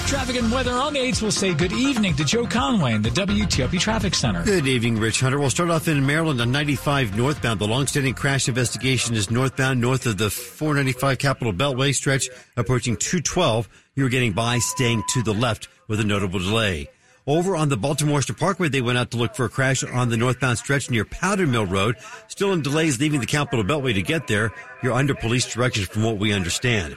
Traffic 0.09 0.37
and 0.37 0.50
weather 0.50 0.73
on 0.73 0.95
the 0.95 1.00
8s 1.00 1.21
will 1.21 1.31
say 1.31 1.53
good 1.53 1.75
evening 1.75 2.17
to 2.17 2.25
Joe 2.25 2.47
Conway 2.47 2.95
in 2.95 3.03
the 3.03 3.11
WTOP 3.11 3.79
Traffic 3.79 4.15
Center. 4.15 4.43
Good 4.43 4.67
evening, 4.67 4.99
Rich 4.99 5.21
Hunter. 5.21 5.38
We'll 5.38 5.50
start 5.50 5.69
off 5.69 5.87
in 5.87 6.07
Maryland 6.07 6.41
on 6.41 6.50
95 6.50 7.15
northbound. 7.15 7.61
The 7.61 7.69
long-standing 7.69 8.15
crash 8.15 8.49
investigation 8.49 9.15
is 9.15 9.31
northbound, 9.31 9.83
north 9.83 10.07
of 10.07 10.17
the 10.17 10.31
495 10.31 11.19
Capital 11.19 11.53
Beltway 11.53 11.95
stretch, 11.95 12.31
approaching 12.57 12.97
212. 12.97 13.69
You're 13.97 14.09
getting 14.09 14.33
by, 14.33 14.61
staying 14.61 15.03
to 15.11 15.23
the 15.23 15.35
left 15.35 15.69
with 15.88 16.00
a 16.00 16.05
notable 16.05 16.38
delay. 16.38 16.88
Over 17.27 17.55
on 17.55 17.69
the 17.69 17.77
Baltimore 17.77 18.17
Oyster 18.17 18.33
Parkway, 18.33 18.71
they 18.71 18.81
went 18.81 18.97
out 18.97 19.11
to 19.11 19.19
look 19.19 19.35
for 19.35 19.45
a 19.45 19.50
crash 19.50 19.85
on 19.85 20.09
the 20.09 20.17
northbound 20.17 20.57
stretch 20.57 20.91
near 20.91 21.05
Powder 21.05 21.47
Mill 21.47 21.67
Road. 21.67 21.97
Still 22.29 22.55
in 22.55 22.62
delays 22.62 22.99
leaving 22.99 23.21
the 23.21 23.27
Capital 23.27 23.62
Beltway 23.62 23.93
to 23.93 24.00
get 24.00 24.27
there. 24.27 24.53
You're 24.83 24.95
under 24.95 25.15
police 25.15 25.45
direction 25.53 25.85
from 25.85 26.03
what 26.03 26.17
we 26.17 26.33
understand. 26.33 26.97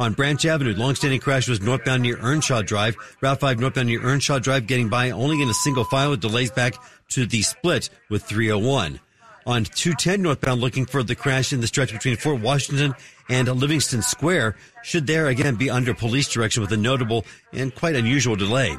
On 0.00 0.14
Branch 0.14 0.42
Avenue, 0.46 0.72
longstanding 0.72 1.20
crash 1.20 1.46
was 1.46 1.60
northbound 1.60 2.02
near 2.02 2.16
Earnshaw 2.16 2.62
Drive. 2.62 2.96
Route 3.20 3.38
5 3.38 3.60
northbound 3.60 3.88
near 3.88 4.00
Earnshaw 4.00 4.38
Drive 4.38 4.66
getting 4.66 4.88
by 4.88 5.10
only 5.10 5.42
in 5.42 5.50
a 5.50 5.52
single 5.52 5.84
file 5.84 6.08
with 6.08 6.22
delays 6.22 6.50
back 6.50 6.72
to 7.10 7.26
the 7.26 7.42
split 7.42 7.90
with 8.08 8.22
301. 8.22 8.98
On 9.44 9.62
210 9.62 10.22
northbound 10.22 10.58
looking 10.58 10.86
for 10.86 11.02
the 11.02 11.14
crash 11.14 11.52
in 11.52 11.60
the 11.60 11.66
stretch 11.66 11.92
between 11.92 12.16
Fort 12.16 12.40
Washington 12.40 12.94
and 13.28 13.46
Livingston 13.48 14.00
Square 14.00 14.56
should 14.82 15.06
there 15.06 15.26
again 15.26 15.56
be 15.56 15.68
under 15.68 15.92
police 15.92 16.30
direction 16.30 16.62
with 16.62 16.72
a 16.72 16.78
notable 16.78 17.26
and 17.52 17.74
quite 17.74 17.94
unusual 17.94 18.36
delay. 18.36 18.74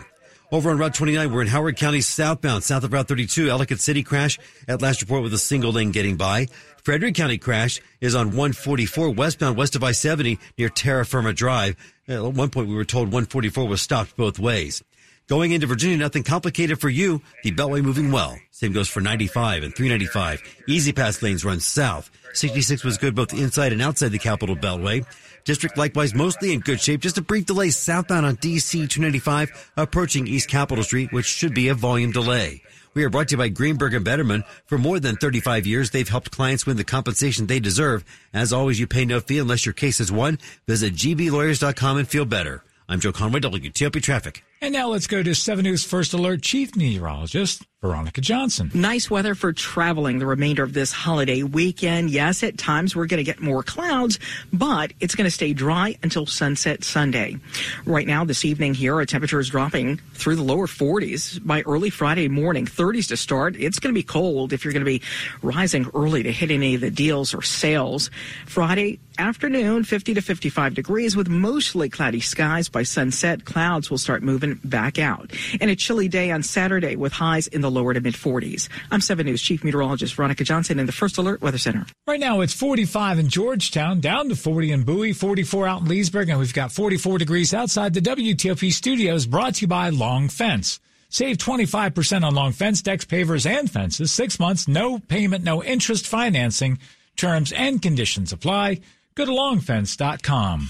Over 0.53 0.71
on 0.71 0.77
Route 0.79 0.93
29, 0.93 1.31
we're 1.31 1.43
in 1.43 1.47
Howard 1.47 1.77
County 1.77 2.01
southbound, 2.01 2.65
south 2.65 2.83
of 2.83 2.91
Route 2.91 3.07
32. 3.07 3.49
Ellicott 3.49 3.79
City 3.79 4.03
crash 4.03 4.37
at 4.67 4.81
last 4.81 4.99
report 4.99 5.23
with 5.23 5.33
a 5.33 5.37
single 5.37 5.71
lane 5.71 5.91
getting 5.91 6.17
by. 6.17 6.47
Frederick 6.83 7.15
County 7.15 7.37
crash 7.37 7.79
is 8.01 8.15
on 8.15 8.31
144 8.31 9.11
westbound 9.11 9.55
west 9.55 9.77
of 9.77 9.83
I-70 9.85 10.39
near 10.57 10.67
Terra 10.67 11.05
Firma 11.05 11.31
Drive. 11.31 11.77
At 12.05 12.21
one 12.21 12.49
point, 12.49 12.67
we 12.67 12.75
were 12.75 12.83
told 12.83 13.07
144 13.07 13.65
was 13.65 13.81
stopped 13.81 14.17
both 14.17 14.39
ways. 14.39 14.83
Going 15.29 15.53
into 15.53 15.67
Virginia, 15.67 15.95
nothing 15.95 16.23
complicated 16.23 16.81
for 16.81 16.89
you. 16.89 17.21
The 17.43 17.53
Beltway 17.53 17.81
moving 17.81 18.11
well. 18.11 18.37
Same 18.49 18.73
goes 18.73 18.89
for 18.89 18.99
95 18.99 19.63
and 19.63 19.73
395. 19.73 20.43
E-ZPass 20.67 21.21
lanes 21.21 21.45
run 21.45 21.61
south. 21.61 22.11
66 22.33 22.83
was 22.83 22.97
good 22.97 23.15
both 23.15 23.33
inside 23.33 23.71
and 23.71 23.81
outside 23.81 24.09
the 24.09 24.19
Capital 24.19 24.57
Beltway. 24.57 25.05
District 25.43 25.77
likewise 25.77 26.13
mostly 26.13 26.53
in 26.53 26.59
good 26.59 26.79
shape. 26.79 27.01
Just 27.01 27.17
a 27.17 27.21
brief 27.21 27.45
delay 27.45 27.69
southbound 27.69 28.25
on 28.25 28.37
DC 28.37 28.71
295 28.71 29.71
approaching 29.77 30.27
East 30.27 30.49
Capitol 30.49 30.83
Street, 30.83 31.11
which 31.11 31.25
should 31.25 31.53
be 31.53 31.69
a 31.69 31.73
volume 31.73 32.11
delay. 32.11 32.61
We 32.93 33.03
are 33.05 33.09
brought 33.09 33.29
to 33.29 33.33
you 33.33 33.37
by 33.37 33.47
Greenberg 33.47 33.93
and 33.93 34.05
Bederman. 34.05 34.43
For 34.65 34.77
more 34.77 34.99
than 34.99 35.15
35 35.15 35.65
years, 35.65 35.91
they've 35.91 36.07
helped 36.07 36.31
clients 36.31 36.65
win 36.65 36.77
the 36.77 36.83
compensation 36.83 37.47
they 37.47 37.59
deserve. 37.59 38.03
As 38.33 38.51
always, 38.51 38.79
you 38.79 38.87
pay 38.87 39.05
no 39.05 39.21
fee 39.21 39.39
unless 39.39 39.65
your 39.65 39.73
case 39.73 39.99
is 39.99 40.11
won. 40.11 40.39
Visit 40.67 40.95
gblawyers.com 40.95 41.97
and 41.97 42.07
feel 42.07 42.25
better. 42.25 42.63
I'm 42.89 42.99
Joe 42.99 43.13
Conway, 43.13 43.39
WTOP 43.39 44.01
Traffic. 44.01 44.43
And 44.63 44.73
now 44.73 44.89
let's 44.89 45.07
go 45.07 45.23
to 45.23 45.33
7 45.33 45.63
News 45.63 45.83
First 45.83 46.13
Alert 46.13 46.43
Chief 46.43 46.75
Meteorologist 46.75 47.65
Veronica 47.81 48.21
Johnson. 48.21 48.69
Nice 48.75 49.09
weather 49.09 49.33
for 49.33 49.51
traveling 49.53 50.19
the 50.19 50.27
remainder 50.27 50.61
of 50.61 50.73
this 50.73 50.91
holiday 50.91 51.41
weekend. 51.41 52.11
Yes, 52.11 52.43
at 52.43 52.59
times 52.59 52.95
we're 52.95 53.07
going 53.07 53.17
to 53.17 53.23
get 53.23 53.41
more 53.41 53.63
clouds, 53.63 54.19
but 54.53 54.93
it's 54.99 55.15
going 55.15 55.25
to 55.25 55.31
stay 55.31 55.53
dry 55.53 55.97
until 56.03 56.27
sunset 56.27 56.83
Sunday. 56.83 57.37
Right 57.85 58.05
now, 58.05 58.23
this 58.23 58.45
evening 58.45 58.75
here, 58.75 58.93
our 58.93 59.05
temperature 59.07 59.39
is 59.39 59.49
dropping 59.49 59.97
through 60.13 60.35
the 60.35 60.43
lower 60.43 60.67
40s. 60.67 61.43
By 61.43 61.61
early 61.61 61.89
Friday 61.89 62.27
morning, 62.27 62.67
30s 62.67 63.07
to 63.07 63.17
start. 63.17 63.55
It's 63.55 63.79
going 63.79 63.95
to 63.95 63.99
be 63.99 64.03
cold 64.03 64.53
if 64.53 64.63
you're 64.63 64.73
going 64.73 64.85
to 64.85 64.99
be 64.99 65.01
rising 65.41 65.89
early 65.95 66.21
to 66.21 66.31
hit 66.31 66.51
any 66.51 66.75
of 66.75 66.81
the 66.81 66.91
deals 66.91 67.33
or 67.33 67.41
sales. 67.41 68.11
Friday 68.45 68.99
afternoon, 69.17 69.85
50 69.85 70.13
to 70.13 70.21
55 70.21 70.75
degrees 70.75 71.15
with 71.15 71.29
mostly 71.29 71.89
cloudy 71.89 72.19
skies. 72.19 72.69
By 72.69 72.83
sunset, 72.83 73.43
clouds 73.43 73.89
will 73.89 73.97
start 73.97 74.21
moving 74.21 74.50
back 74.63 74.99
out. 74.99 75.31
And 75.59 75.69
a 75.69 75.75
chilly 75.75 76.07
day 76.07 76.31
on 76.31 76.43
Saturday 76.43 76.95
with 76.95 77.13
highs 77.13 77.47
in 77.47 77.61
the 77.61 77.71
lower 77.71 77.93
to 77.93 78.01
mid 78.01 78.13
40s. 78.13 78.69
I'm 78.91 79.01
7 79.01 79.25
News 79.25 79.41
Chief 79.41 79.63
Meteorologist 79.63 80.15
Veronica 80.15 80.43
Johnson 80.43 80.79
in 80.79 80.85
the 80.85 80.91
First 80.91 81.17
Alert 81.17 81.41
Weather 81.41 81.57
Center. 81.57 81.85
Right 82.07 82.19
now 82.19 82.41
it's 82.41 82.53
45 82.53 83.19
in 83.19 83.29
Georgetown, 83.29 83.99
down 83.99 84.29
to 84.29 84.35
40 84.35 84.71
in 84.71 84.83
Bowie, 84.83 85.13
44 85.13 85.67
out 85.67 85.81
in 85.81 85.87
Leesburg, 85.87 86.29
and 86.29 86.39
we've 86.39 86.53
got 86.53 86.71
44 86.71 87.17
degrees 87.17 87.53
outside 87.53 87.93
the 87.93 88.01
WTOP 88.01 88.71
studios 88.71 89.25
brought 89.25 89.55
to 89.55 89.61
you 89.61 89.67
by 89.67 89.89
Long 89.89 90.29
Fence. 90.29 90.79
Save 91.11 91.37
25% 91.39 92.23
on 92.23 92.33
long 92.33 92.53
fence 92.53 92.81
decks, 92.81 93.03
pavers, 93.03 93.45
and 93.45 93.69
fences. 93.69 94.13
Six 94.13 94.39
months, 94.39 94.67
no 94.67 94.97
payment, 94.97 95.43
no 95.43 95.61
interest 95.61 96.07
financing. 96.07 96.79
Terms 97.17 97.51
and 97.51 97.81
conditions 97.81 98.31
apply. 98.31 98.79
Go 99.15 99.25
to 99.25 99.31
longfence.com. 99.31 100.69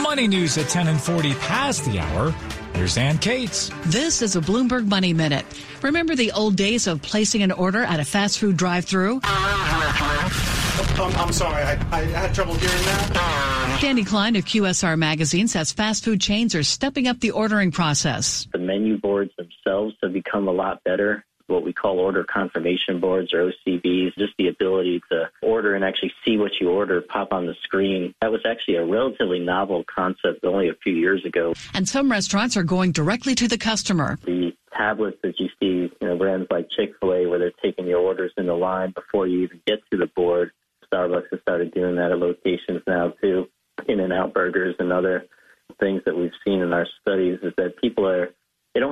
Money 0.00 0.26
news 0.26 0.56
at 0.56 0.68
10 0.68 0.88
and 0.88 1.00
40 1.00 1.34
past 1.34 1.84
the 1.84 1.98
hour. 1.98 2.34
Here's 2.74 2.96
Ann 2.96 3.18
Cates. 3.18 3.70
This 3.86 4.22
is 4.22 4.36
a 4.36 4.40
Bloomberg 4.40 4.86
Money 4.86 5.12
Minute. 5.12 5.44
Remember 5.82 6.14
the 6.14 6.32
old 6.32 6.56
days 6.56 6.86
of 6.86 7.02
placing 7.02 7.42
an 7.42 7.52
order 7.52 7.82
at 7.82 8.00
a 8.00 8.04
fast 8.04 8.38
food 8.38 8.56
drive 8.56 8.86
through? 8.86 9.20
I'm, 9.24 11.12
I'm 11.16 11.32
sorry, 11.32 11.62
I, 11.62 11.72
I 11.92 12.04
had 12.04 12.34
trouble 12.34 12.54
hearing 12.54 12.82
that. 12.84 13.78
Danny 13.82 14.04
Klein 14.04 14.36
of 14.36 14.44
QSR 14.44 14.96
Magazine 14.96 15.48
says 15.48 15.72
fast 15.72 16.04
food 16.04 16.20
chains 16.20 16.54
are 16.54 16.62
stepping 16.62 17.06
up 17.06 17.20
the 17.20 17.32
ordering 17.32 17.70
process. 17.70 18.46
The 18.52 18.58
menu 18.58 18.98
boards 18.98 19.32
themselves 19.36 19.94
have 20.02 20.12
become 20.12 20.48
a 20.48 20.52
lot 20.52 20.82
better 20.84 21.24
what 21.46 21.64
we 21.64 21.72
call 21.72 21.98
order 21.98 22.24
confirmation 22.24 23.00
boards 23.00 23.32
or 23.32 23.50
OCBs, 23.50 24.14
just 24.16 24.34
the 24.38 24.48
ability 24.48 25.02
to 25.10 25.30
order 25.42 25.74
and 25.74 25.84
actually 25.84 26.12
see 26.24 26.36
what 26.36 26.52
you 26.60 26.70
order 26.70 27.00
pop 27.00 27.32
on 27.32 27.46
the 27.46 27.54
screen. 27.62 28.14
That 28.20 28.32
was 28.32 28.42
actually 28.46 28.76
a 28.76 28.84
relatively 28.84 29.38
novel 29.38 29.84
concept 29.84 30.44
only 30.44 30.68
a 30.68 30.74
few 30.74 30.94
years 30.94 31.24
ago. 31.24 31.54
And 31.74 31.88
some 31.88 32.10
restaurants 32.10 32.56
are 32.56 32.62
going 32.62 32.92
directly 32.92 33.34
to 33.36 33.48
the 33.48 33.58
customer. 33.58 34.18
The 34.24 34.52
tablets 34.76 35.18
that 35.22 35.38
you 35.38 35.48
see, 35.60 35.92
you 36.00 36.08
know, 36.08 36.16
brands 36.16 36.48
like 36.50 36.68
Chick 36.70 36.94
fil 37.00 37.12
A, 37.12 37.26
where 37.26 37.38
they're 37.38 37.52
taking 37.62 37.86
your 37.86 38.00
orders 38.00 38.32
in 38.36 38.46
the 38.46 38.54
line 38.54 38.92
before 38.92 39.26
you 39.26 39.42
even 39.42 39.60
get 39.66 39.78
to 39.90 39.96
the 39.96 40.06
board. 40.06 40.52
Starbucks 40.92 41.30
has 41.30 41.40
started 41.40 41.72
doing 41.72 41.96
that 41.96 42.12
at 42.12 42.18
locations 42.18 42.82
now 42.86 43.12
too. 43.22 43.48
In 43.88 44.00
and 44.00 44.12
Out 44.12 44.34
Burgers 44.34 44.76
and 44.78 44.92
other 44.92 45.26
things 45.80 46.02
that 46.04 46.16
we've 46.16 46.32
seen 46.44 46.60
in 46.60 46.72
our 46.72 46.86
studies 47.00 47.38
is 47.42 47.52
that 47.56 47.76
people 47.78 48.06
are 48.06 48.30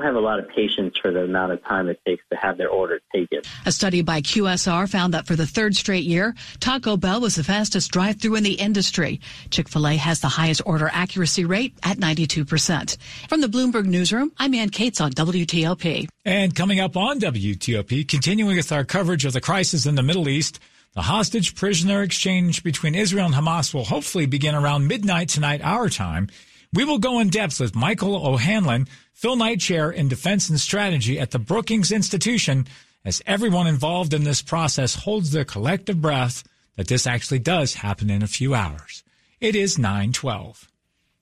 don't 0.01 0.15
have 0.15 0.23
a 0.23 0.25
lot 0.25 0.39
of 0.39 0.49
patience 0.49 0.97
for 1.01 1.11
the 1.11 1.25
amount 1.25 1.53
of 1.53 1.63
time 1.65 1.89
it 1.89 2.01
takes 2.07 2.23
to 2.31 2.37
have 2.37 2.57
their 2.57 2.69
order 2.69 3.01
taken. 3.15 3.41
A 3.67 3.73
study 3.73 4.03
by 4.03 4.23
QSR 4.23 4.89
found 4.89 5.13
that 5.15 5.27
for 5.27 5.37
the 5.37 5.47
third 5.47 5.77
straight 5.77 6.05
year, 6.05 6.35
Taco 6.59 6.97
Bell 6.97 7.21
was 7.21 7.35
the 7.35 7.45
fastest 7.45 7.91
drive 7.91 8.21
through 8.21 8.37
in 8.37 8.43
the 8.43 8.55
industry. 8.55 9.21
Chick 9.51 9.69
fil 9.69 9.87
A 9.87 9.97
has 9.97 10.21
the 10.21 10.29
highest 10.29 10.63
order 10.65 10.89
accuracy 10.93 11.45
rate 11.45 11.75
at 11.83 11.99
92%. 11.99 12.97
From 13.29 13.41
the 13.41 13.47
Bloomberg 13.47 13.85
Newsroom, 13.85 14.33
I'm 14.39 14.55
Ann 14.55 14.71
Cates 14.71 15.01
on 15.01 15.13
WTOP. 15.13 16.09
And 16.25 16.55
coming 16.55 16.81
up 16.81 16.97
on 16.97 17.21
WTOP, 17.21 18.09
continuing 18.09 18.57
with 18.57 18.73
our 18.73 18.85
coverage 18.85 19.25
of 19.25 19.33
the 19.33 19.41
crisis 19.41 19.87
in 19.87 19.97
the 19.97 20.03
Middle 20.03 20.29
East, 20.29 20.61
the 20.95 21.03
hostage 21.03 21.55
prisoner 21.55 22.03
exchange 22.03 22.65
between 22.65 22.95
Israel 22.95 23.27
and 23.27 23.35
Hamas 23.35 23.73
will 23.73 23.85
hopefully 23.85 24.27
begin 24.27 24.55
around 24.55 24.89
midnight 24.89 25.29
tonight, 25.29 25.61
our 25.63 25.89
time. 25.89 26.29
We 26.73 26.85
will 26.85 26.99
go 26.99 27.19
in 27.19 27.31
depth 27.31 27.59
with 27.59 27.75
Michael 27.75 28.25
O'Hanlon, 28.25 28.87
Phil 29.13 29.35
Knight 29.35 29.59
Chair 29.59 29.91
in 29.91 30.07
Defense 30.07 30.49
and 30.49 30.61
Strategy 30.61 31.19
at 31.19 31.33
the 31.33 31.41
Brookings 31.41 31.91
Institution, 31.91 32.69
as 33.05 33.21
everyone 33.27 33.67
involved 33.67 34.15
in 34.15 34.23
this 34.23 34.41
process 34.41 34.95
holds 34.95 35.33
their 35.33 35.45
collective 35.45 36.01
breath 36.01 36.45
that 36.77 36.87
this 36.87 37.09
actually 37.09 37.41
does 37.41 37.75
happen 37.75 38.09
in 38.09 38.23
a 38.23 38.29
few 38.29 38.55
hours. 38.55 39.03
It 39.41 39.57
is 39.57 39.79
912. 39.79 40.71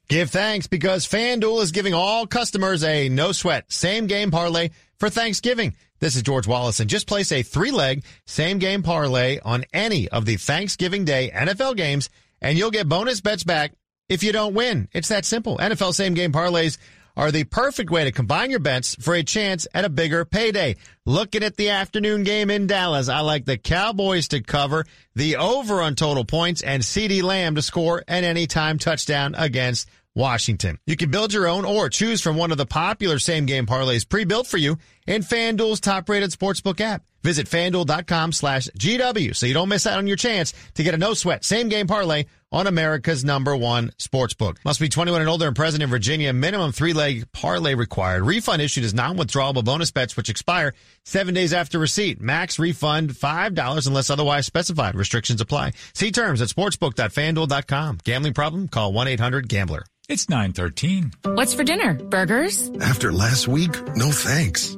Give 0.08 0.28
thanks 0.28 0.66
because 0.66 1.06
FanDuel 1.06 1.62
is 1.62 1.72
giving 1.72 1.94
all 1.94 2.26
customers 2.26 2.84
a 2.84 3.08
no 3.08 3.32
sweat 3.32 3.72
same 3.72 4.06
game 4.06 4.30
parlay 4.30 4.68
for 4.98 5.08
Thanksgiving. 5.08 5.74
This 5.98 6.14
is 6.14 6.22
George 6.22 6.46
Wallace 6.46 6.80
and 6.80 6.90
just 6.90 7.06
place 7.06 7.32
a 7.32 7.42
three 7.42 7.70
leg 7.70 8.04
same 8.26 8.58
game 8.58 8.82
parlay 8.82 9.38
on 9.42 9.64
any 9.72 10.10
of 10.10 10.26
the 10.26 10.36
Thanksgiving 10.36 11.06
Day 11.06 11.30
NFL 11.34 11.76
games 11.76 12.10
and 12.42 12.58
you'll 12.58 12.70
get 12.70 12.88
bonus 12.88 13.22
bets 13.22 13.44
back 13.44 13.72
if 14.08 14.22
you 14.22 14.32
don't 14.32 14.54
win. 14.54 14.88
It's 14.92 15.08
that 15.08 15.24
simple. 15.24 15.58
NFL 15.58 15.94
same 15.94 16.14
game 16.14 16.32
parlays 16.32 16.78
are 17.18 17.32
the 17.32 17.42
perfect 17.42 17.90
way 17.90 18.04
to 18.04 18.12
combine 18.12 18.48
your 18.48 18.60
bets 18.60 18.94
for 19.00 19.12
a 19.12 19.24
chance 19.24 19.66
at 19.74 19.84
a 19.84 19.88
bigger 19.88 20.24
payday. 20.24 20.76
Looking 21.04 21.42
at 21.42 21.56
the 21.56 21.70
afternoon 21.70 22.22
game 22.22 22.48
in 22.48 22.68
Dallas, 22.68 23.08
I 23.08 23.20
like 23.20 23.44
the 23.44 23.58
Cowboys 23.58 24.28
to 24.28 24.40
cover, 24.40 24.86
the 25.16 25.36
over 25.36 25.82
on 25.82 25.96
total 25.96 26.24
points, 26.24 26.62
and 26.62 26.80
CeeDee 26.80 27.24
Lamb 27.24 27.56
to 27.56 27.62
score 27.62 28.04
an 28.06 28.22
anytime 28.22 28.78
touchdown 28.78 29.34
against 29.36 29.88
Washington. 30.14 30.78
You 30.86 30.96
can 30.96 31.10
build 31.10 31.32
your 31.32 31.48
own 31.48 31.64
or 31.64 31.88
choose 31.88 32.20
from 32.20 32.36
one 32.36 32.52
of 32.52 32.58
the 32.58 32.66
popular 32.66 33.18
same 33.18 33.46
game 33.46 33.66
parlays 33.66 34.08
pre-built 34.08 34.46
for 34.46 34.56
you 34.56 34.78
in 35.06 35.22
FanDuel's 35.22 35.80
top 35.80 36.08
rated 36.08 36.30
sportsbook 36.30 36.80
app. 36.80 37.02
Visit 37.22 37.46
fanduel.com 37.46 38.32
slash 38.32 38.68
GW 38.78 39.34
so 39.34 39.46
you 39.46 39.54
don't 39.54 39.68
miss 39.68 39.86
out 39.86 39.98
on 39.98 40.06
your 40.06 40.16
chance 40.16 40.52
to 40.74 40.82
get 40.82 40.94
a 40.94 40.98
no 40.98 41.14
sweat 41.14 41.44
same 41.44 41.68
game 41.68 41.86
parlay 41.86 42.24
on 42.50 42.66
America's 42.66 43.24
number 43.24 43.54
one 43.56 43.90
sportsbook. 43.98 44.56
Must 44.64 44.80
be 44.80 44.88
21 44.88 45.20
and 45.20 45.28
older 45.28 45.46
and 45.46 45.56
present 45.56 45.82
in 45.82 45.90
Virginia. 45.90 46.32
Minimum 46.32 46.72
three 46.72 46.92
leg 46.92 47.30
parlay 47.32 47.74
required. 47.74 48.22
Refund 48.22 48.62
issued 48.62 48.84
as 48.84 48.94
non 48.94 49.16
withdrawable 49.16 49.64
bonus 49.64 49.90
bets 49.90 50.16
which 50.16 50.30
expire 50.30 50.74
seven 51.04 51.34
days 51.34 51.52
after 51.52 51.78
receipt. 51.78 52.20
Max 52.20 52.58
refund 52.58 53.10
$5 53.10 53.86
unless 53.86 54.10
otherwise 54.10 54.46
specified. 54.46 54.94
Restrictions 54.94 55.40
apply. 55.40 55.72
See 55.94 56.10
terms 56.10 56.40
at 56.40 56.48
sportsbook.fanduel.com. 56.48 57.98
Gambling 58.04 58.34
problem? 58.34 58.68
Call 58.68 58.92
1 58.92 59.08
800 59.08 59.48
Gambler. 59.48 59.84
It's 60.08 60.30
913. 60.30 61.12
What's 61.24 61.52
for 61.52 61.64
dinner? 61.64 61.92
Burgers? 61.92 62.70
After 62.80 63.12
last 63.12 63.46
week, 63.46 63.72
no 63.94 64.10
thanks. 64.10 64.77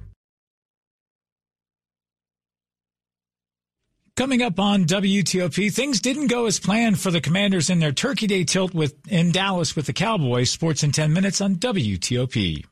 Coming 4.21 4.43
up 4.43 4.59
on 4.59 4.85
WTOP, 4.85 5.73
things 5.73 5.99
didn't 5.99 6.27
go 6.27 6.45
as 6.45 6.59
planned 6.59 6.99
for 6.99 7.09
the 7.09 7.19
Commanders 7.19 7.71
in 7.71 7.79
their 7.79 7.91
Turkey 7.91 8.27
Day 8.27 8.43
tilt 8.43 8.71
with 8.71 8.93
in 9.07 9.31
Dallas 9.31 9.75
with 9.75 9.87
the 9.87 9.93
Cowboys. 9.93 10.51
Sports 10.51 10.83
in 10.83 10.91
10 10.91 11.11
minutes 11.11 11.41
on 11.41 11.55
WTOP. 11.55 12.63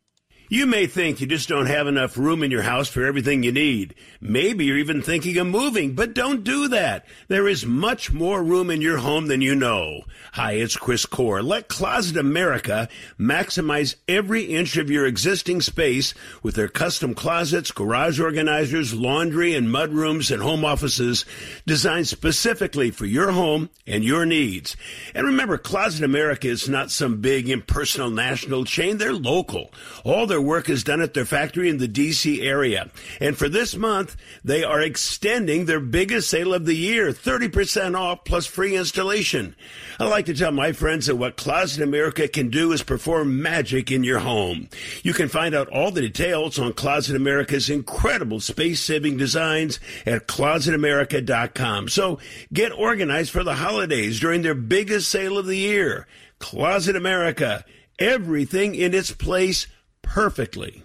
You 0.52 0.66
may 0.66 0.88
think 0.88 1.22
you 1.22 1.28
just 1.28 1.48
don't 1.48 1.68
have 1.68 1.86
enough 1.86 2.18
room 2.18 2.42
in 2.42 2.50
your 2.50 2.64
house 2.64 2.88
for 2.88 3.06
everything 3.06 3.44
you 3.44 3.52
need. 3.52 3.94
Maybe 4.20 4.66
you're 4.66 4.80
even 4.80 5.04
thinking 5.04 5.38
of 5.38 5.46
moving, 5.46 5.94
but 5.94 6.16
don't 6.16 6.44
do 6.44 6.68
that. 6.70 7.06
There 7.28 7.48
is 7.48 7.68
much 7.68 8.12
more 8.12 8.42
room 8.42 8.72
in 8.72 8.82
your 8.82 8.98
home 8.98 9.28
than 9.28 9.42
you 9.42 9.54
know. 9.54 10.02
Hi, 10.34 10.54
it's 10.54 10.76
Chris 10.76 11.06
Core. 11.06 11.44
Let 11.44 11.68
Closet 11.68 12.18
America 12.18 12.90
maximize 13.20 13.94
every 14.08 14.46
inch 14.46 14.76
of 14.76 14.90
your 14.90 15.06
existing 15.06 15.62
space 15.62 16.16
with 16.42 16.56
their 16.56 16.68
custom 16.68 17.14
closets, 17.14 17.72
garage 17.72 18.20
organizers, 18.20 18.92
laundry 18.96 19.54
and 19.54 19.72
mud 19.72 19.94
rooms 19.94 20.32
and 20.32 20.42
home 20.42 20.66
offices 20.66 21.26
designed 21.68 22.08
specifically 22.08 22.90
for 22.90 23.06
your 23.06 23.32
home 23.32 23.70
and 23.86 24.04
your 24.04 24.26
needs. 24.26 24.76
And 25.14 25.28
remember, 25.28 25.60
Closet 25.60 26.04
America 26.04 26.48
is 26.48 26.68
not 26.68 26.90
some 26.90 27.22
big 27.22 27.48
impersonal 27.50 28.10
national 28.10 28.66
chain. 28.66 28.98
They're 28.98 29.14
local. 29.14 29.72
All 30.04 30.26
their 30.26 30.39
work 30.42 30.70
is 30.70 30.84
done 30.84 31.02
at 31.02 31.14
their 31.14 31.26
factory 31.26 31.70
in 31.70 31.78
the 31.78 31.88
DC 31.88 32.42
area. 32.44 32.90
And 33.20 33.38
for 33.38 33.50
this 33.50 33.76
month, 33.76 34.16
they 34.44 34.64
are 34.64 34.82
extending 34.82 35.66
their 35.66 35.80
biggest 35.80 36.30
sale 36.30 36.54
of 36.54 36.66
the 36.66 36.76
year, 36.76 37.12
30% 37.12 37.98
off 37.98 38.24
plus 38.24 38.46
free 38.46 38.76
installation. 38.76 39.56
I 40.00 40.06
like 40.06 40.26
to 40.28 40.34
tell 40.34 40.52
my 40.52 40.72
friends 40.72 41.08
that 41.08 41.16
what 41.16 41.38
Closet 41.38 41.84
America 41.84 42.28
can 42.28 42.50
do 42.50 42.72
is 42.72 42.84
perform 42.84 43.42
magic 43.42 43.92
in 43.92 44.04
your 44.04 44.20
home. 44.20 44.70
You 45.04 45.14
can 45.14 45.30
find 45.30 45.54
out 45.54 45.70
all 45.70 45.92
the 45.92 46.02
details 46.02 46.58
on 46.60 46.74
Closet 46.74 47.16
America's 47.16 47.70
incredible 47.70 48.40
space-saving 48.40 49.18
designs 49.18 49.80
at 50.06 50.28
closetamerica.com. 50.28 51.90
So 51.90 52.20
get 52.54 52.72
organized 52.72 53.32
for 53.32 53.44
the 53.44 53.56
holidays 53.56 54.20
during 54.20 54.42
their 54.42 54.56
biggest 54.56 55.10
sale 55.10 55.38
of 55.38 55.46
the 55.46 55.58
year. 55.58 56.08
Closet 56.40 56.96
America. 56.96 57.66
Everything 58.00 58.76
in 58.76 58.94
its 58.94 59.12
place 59.12 59.68
perfectly. 60.10 60.84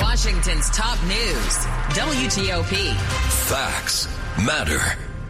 Washington's 0.00 0.68
top 0.70 1.00
news 1.04 1.56
WTOP. 1.96 2.94
Facts 3.48 4.08
matter. 4.44 4.80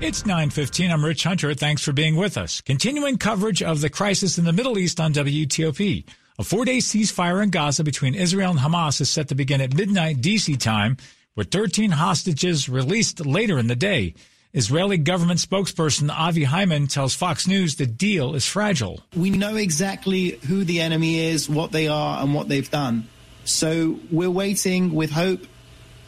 It's 0.00 0.25
9:15. 0.25 0.90
I'm 0.90 1.05
Rich 1.05 1.25
Hunter. 1.25 1.55
Thanks 1.55 1.83
for 1.83 1.93
being 1.93 2.16
with 2.16 2.37
us. 2.37 2.61
Continuing 2.61 3.19
coverage 3.19 3.62
of 3.62 3.81
the 3.81 3.90
crisis 3.90 4.38
in 4.38 4.45
the 4.45 4.52
Middle 4.52 4.78
East 4.78 5.00
on 5.00 5.12
WTOP. 5.12 6.05
A 6.38 6.45
four-day 6.45 6.78
ceasefire 6.78 7.43
in 7.43 7.50
Gaza 7.50 7.83
between 7.83 8.14
Israel 8.14 8.50
and 8.50 8.61
Hamas 8.61 9.00
is 9.00 9.11
set 9.11 9.28
to 9.28 9.35
begin 9.35 9.61
at 9.62 9.75
midnight 9.75 10.21
DC 10.21 10.59
time, 10.59 10.99
with 11.35 11.50
13 11.50 11.93
hostages 11.93 12.69
released 12.69 13.25
later 13.25 13.59
in 13.59 13.69
the 13.69 13.76
day. 13.76 14.14
Israeli 14.52 14.99
government 14.99 15.40
spokesperson 15.40 16.11
Avi 16.11 16.45
Hyman 16.45 16.88
tells 16.88 17.14
Fox 17.14 17.46
News 17.46 17.77
the 17.77 17.87
deal 17.87 18.35
is 18.35 18.46
fragile. 18.46 19.03
We 19.14 19.31
know 19.31 19.57
exactly 19.57 20.38
who 20.46 20.64
the 20.64 20.81
enemy 20.81 21.20
is, 21.20 21.49
what 21.49 21.72
they 21.72 21.88
are, 21.88 22.22
and 22.22 22.35
what 22.35 22.49
they've 22.49 22.70
done. 22.70 23.09
So 23.46 23.98
we're 24.11 24.30
waiting 24.30 24.94
with 24.94 25.11
hope 25.11 25.46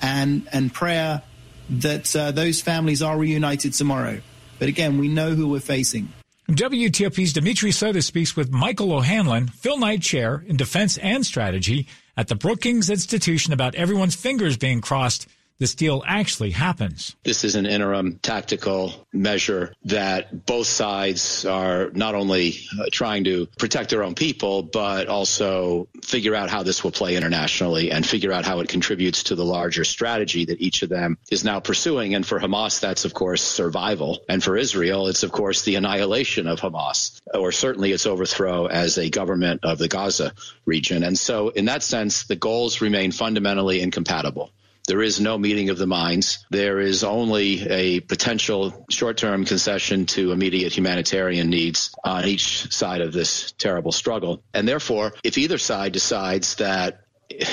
and 0.03 0.48
and 0.53 0.72
prayer 0.72 1.22
that 1.70 2.14
uh, 2.14 2.31
those 2.33 2.61
families 2.61 3.03
are 3.03 3.16
reunited 3.16 3.72
tomorrow. 3.72 4.20
But 4.59 4.68
again, 4.68 4.98
we 4.98 5.09
know 5.09 5.35
who 5.35 5.48
we're 5.48 5.61
facing. 5.61 6.12
WTOP's 6.51 7.35
Dimitri 7.35 7.70
Sotis 7.70 8.05
speaks 8.05 8.35
with 8.35 8.51
Michael 8.51 8.92
O'Hanlon, 8.92 9.48
Phil 9.48 9.79
Knight 9.79 10.01
Chair 10.01 10.42
in 10.46 10.57
Defense 10.57 10.96
and 10.96 11.24
Strategy 11.24 11.87
at 12.16 12.29
the 12.29 12.35
Brookings 12.35 12.88
Institution 12.88 13.53
about 13.53 13.74
everyone's 13.74 14.14
fingers 14.14 14.57
being 14.57 14.81
crossed 14.81 15.29
this 15.59 15.75
deal 15.75 16.05
actually 16.07 16.51
happens. 16.51 17.16
This 17.25 17.44
is 17.44 17.57
an 17.57 17.66
interim 17.66 18.18
tactical 18.23 19.07
measure 19.12 19.75
that 19.85 20.47
both 20.47 20.68
sides 20.68 21.44
are 21.44 21.90
not 21.90 22.14
only 22.14 22.55
uh, 22.79 22.85
trying 22.92 23.25
to 23.25 23.47
protect 23.59 23.90
their 23.90 24.05
own 24.05 24.14
people, 24.14 24.62
but 24.62 25.09
also 25.09 25.88
figure 26.03 26.35
out 26.35 26.49
how 26.49 26.62
this 26.62 26.85
will 26.85 26.92
play 26.92 27.16
internationally 27.16 27.90
and 27.90 28.07
figure 28.07 28.33
out 28.33 28.44
how 28.44 28.61
it 28.61 28.68
contributes 28.68 29.25
to 29.25 29.35
the 29.35 29.44
larger 29.44 29.85
strategy 29.85 30.44
that 30.44 30.61
each 30.61 30.83
of 30.83 30.88
them 30.88 31.18
is 31.31 31.44
now 31.44 31.59
pursuing. 31.59 32.14
And 32.14 32.25
for 32.25 32.38
Hamas, 32.38 32.81
that's 32.81 33.05
of 33.05 33.14
course 33.14 33.42
survival. 33.42 34.21
And 34.29 34.42
for 34.42 34.57
Israel, 34.57 35.09
it's 35.09 35.25
of 35.25 35.33
course 35.33 35.62
the 35.62 35.75
annihilation 35.75 36.47
of 36.47 36.61
Hamas, 36.61 37.21
or 37.35 37.51
certainly 37.51 37.90
its 37.92 38.07
overthrow 38.07 38.66
as 38.66 38.97
a 38.97 39.11
government 39.11 39.64
of 39.64 39.79
the 39.79 39.88
Gaza 39.88 40.33
region. 40.64 41.03
And 41.03 41.18
so 41.18 41.49
in 41.49 41.64
that 41.64 41.83
sense, 41.83 42.25
the 42.25 42.37
goals 42.37 42.81
remain 42.81 43.11
fundamentally 43.11 43.81
incompatible. 43.81 44.53
There 44.88 45.03
is 45.03 45.20
no 45.20 45.37
meeting 45.37 45.68
of 45.68 45.77
the 45.77 45.87
minds. 45.87 46.46
There 46.51 46.81
is 46.81 47.05
only 47.05 47.68
a 47.68 48.01
potential 48.01 48.87
short-term 48.88 49.44
concession 49.44 50.07
to 50.07 50.33
immediate 50.33 50.77
humanitarian 50.77 51.51
needs 51.51 51.94
on 52.03 52.24
each 52.24 52.72
side 52.72 53.03
of 53.03 53.12
this 53.12 53.53
terrible 53.53 53.92
struggle. 53.92 54.42
And 54.55 54.66
therefore, 54.66 55.12
if 55.22 55.37
either 55.37 55.59
side 55.59 55.92
decides 55.92 56.55
that 56.55 57.03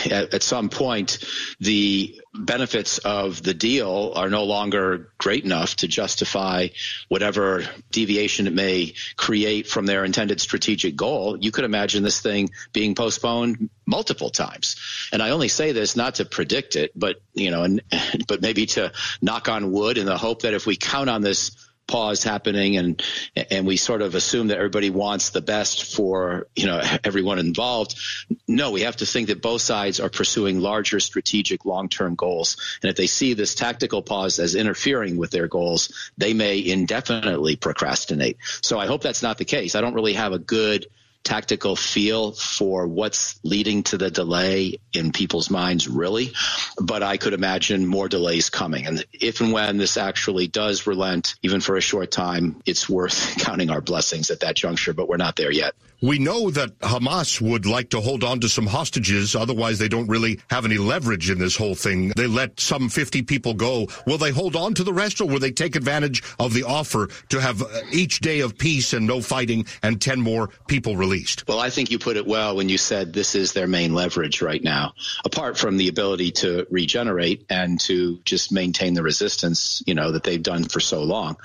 at, 0.09 0.43
some 0.43 0.69
point 0.69 1.19
the 1.59 2.21
benefits 2.33 2.97
of 2.99 3.43
the 3.43 3.53
deal 3.53 4.13
are 4.15 4.29
no 4.29 4.43
longer 4.43 5.09
great 5.17 5.43
enough 5.43 5.75
to 5.77 5.87
justify 5.87 6.67
whatever 7.09 7.63
deviation 7.91 8.47
it 8.47 8.53
may 8.53 8.93
create 9.17 9.67
from 9.67 9.85
their 9.85 10.05
intended 10.05 10.39
strategic 10.39 10.95
goal, 10.95 11.37
you 11.37 11.51
could 11.51 11.65
imagine 11.65 12.03
this 12.03 12.21
thing 12.21 12.49
being 12.73 12.95
postponed 12.95 13.69
multiple 13.85 14.29
times. 14.29 14.75
And 15.11 15.21
I 15.21 15.31
only 15.31 15.47
say 15.47 15.71
this 15.71 15.95
not 15.95 16.15
to 16.15 16.25
predict 16.25 16.75
it, 16.75 16.91
but 16.95 17.21
you 17.33 17.51
know, 17.51 17.63
and, 17.63 17.81
but 18.27 18.41
maybe 18.41 18.65
to 18.67 18.91
knock 19.21 19.49
on 19.49 19.71
wood 19.71 19.97
in 19.97 20.05
the 20.05 20.17
hope 20.17 20.43
that 20.43 20.53
if 20.53 20.65
we 20.65 20.75
count 20.75 21.09
on 21.09 21.21
this 21.21 21.51
pause 21.87 22.23
happening 22.23 22.77
and 22.77 23.03
and 23.51 23.67
we 23.67 23.77
sort 23.77 24.01
of 24.01 24.15
assume 24.15 24.47
that 24.47 24.57
everybody 24.57 24.89
wants 24.89 25.29
the 25.29 25.41
best 25.41 25.95
for 25.95 26.47
you 26.55 26.65
know 26.65 26.81
everyone 27.03 27.39
involved. 27.39 27.95
No 28.47 28.71
we 28.71 28.81
have 28.81 28.97
to 28.97 29.05
think 29.05 29.27
that 29.27 29.41
both 29.41 29.61
sides 29.61 29.99
are 29.99 30.09
pursuing 30.09 30.59
larger 30.59 30.99
strategic 30.99 31.65
long-term 31.65 32.15
goals. 32.15 32.57
And 32.81 32.89
if 32.89 32.95
they 32.95 33.07
see 33.07 33.33
this 33.33 33.55
tactical 33.55 34.01
pause 34.01 34.39
as 34.39 34.55
interfering 34.55 35.17
with 35.17 35.31
their 35.31 35.47
goals 35.47 36.11
they 36.17 36.33
may 36.33 36.65
indefinitely 36.65 37.55
procrastinate. 37.55 38.37
So 38.61 38.79
i 38.79 38.87
hope 38.87 39.01
that's 39.01 39.23
not 39.23 39.37
the 39.37 39.45
case. 39.45 39.75
I 39.75 39.81
don't 39.81 39.93
really 39.93 40.13
have 40.13 40.33
a 40.33 40.39
good 40.39 40.87
tactical 41.25 41.75
feel 41.75 42.31
for 42.31 42.87
what's 42.87 43.39
leading 43.43 43.83
to 43.83 43.97
the 43.97 44.09
delay 44.09 44.79
in 44.93 45.11
people's 45.11 45.49
minds, 45.49 45.87
really. 45.87 46.31
But 46.79 47.03
I 47.03 47.17
could 47.17 47.33
imagine 47.33 47.85
more 47.85 48.07
delays 48.07 48.49
coming. 48.49 48.85
And 48.85 49.03
if 49.11 49.41
and 49.41 49.51
when 49.51 49.77
this 49.77 49.97
actually 49.97 50.47
does 50.47 50.87
relent, 50.87 51.35
even 51.41 51.59
for 51.59 51.75
a 51.75 51.81
short 51.81 52.11
time, 52.11 52.61
it's 52.65 52.87
worth 52.87 53.37
counting 53.39 53.69
our 53.69 53.81
blessings 53.81 54.31
at 54.31 54.41
that 54.41 54.55
juncture, 54.55 54.93
but 54.93 55.09
we're 55.09 55.17
not 55.17 55.35
there 55.35 55.51
yet. 55.51 55.73
We 56.01 56.19
know 56.19 56.51
that 56.51 56.77
Hamas 56.79 57.41
would 57.41 57.65
like 57.65 57.89
to 57.91 58.01
hold 58.01 58.23
on 58.23 58.39
to 58.41 58.49
some 58.49 58.67
hostages. 58.67 59.35
Otherwise, 59.35 59.79
they 59.79 59.87
don't 59.87 60.07
really 60.07 60.39
have 60.49 60.65
any 60.65 60.77
leverage 60.77 61.29
in 61.29 61.39
this 61.39 61.55
whole 61.55 61.73
thing. 61.73 62.09
They 62.15 62.27
let 62.27 62.59
some 62.59 62.89
50 62.89 63.23
people 63.23 63.53
go. 63.53 63.87
Will 64.05 64.17
they 64.17 64.31
hold 64.31 64.55
on 64.55 64.73
to 64.75 64.83
the 64.83 64.93
rest 64.93 65.21
or 65.21 65.27
will 65.27 65.39
they 65.39 65.51
take 65.51 65.75
advantage 65.75 66.21
of 66.37 66.53
the 66.53 66.63
offer 66.63 67.07
to 67.29 67.39
have 67.39 67.61
uh, 67.61 67.67
each 67.91 68.19
day 68.19 68.41
of 68.41 68.57
peace 68.57 68.93
and 68.93 69.07
no 69.07 69.21
fighting 69.21 69.65
and 69.81 70.01
10 70.01 70.19
more 70.19 70.49
people 70.67 70.97
released? 70.97 71.14
Well, 71.47 71.59
I 71.59 71.69
think 71.69 71.91
you 71.91 71.99
put 71.99 72.17
it 72.17 72.25
well 72.25 72.55
when 72.55 72.69
you 72.69 72.77
said 72.77 73.13
this 73.13 73.35
is 73.35 73.53
their 73.53 73.67
main 73.67 73.93
leverage 73.93 74.41
right 74.41 74.63
now. 74.63 74.93
Apart 75.23 75.57
from 75.57 75.77
the 75.77 75.87
ability 75.87 76.31
to 76.31 76.65
regenerate 76.69 77.45
and 77.49 77.79
to 77.81 78.19
just 78.25 78.51
maintain 78.51 78.93
the 78.93 79.03
resistance, 79.03 79.83
you 79.85 79.93
know, 79.93 80.11
that 80.11 80.23
they've 80.23 80.41
done 80.41 80.63
for 80.63 80.79
so 80.79 81.03
long. 81.03 81.37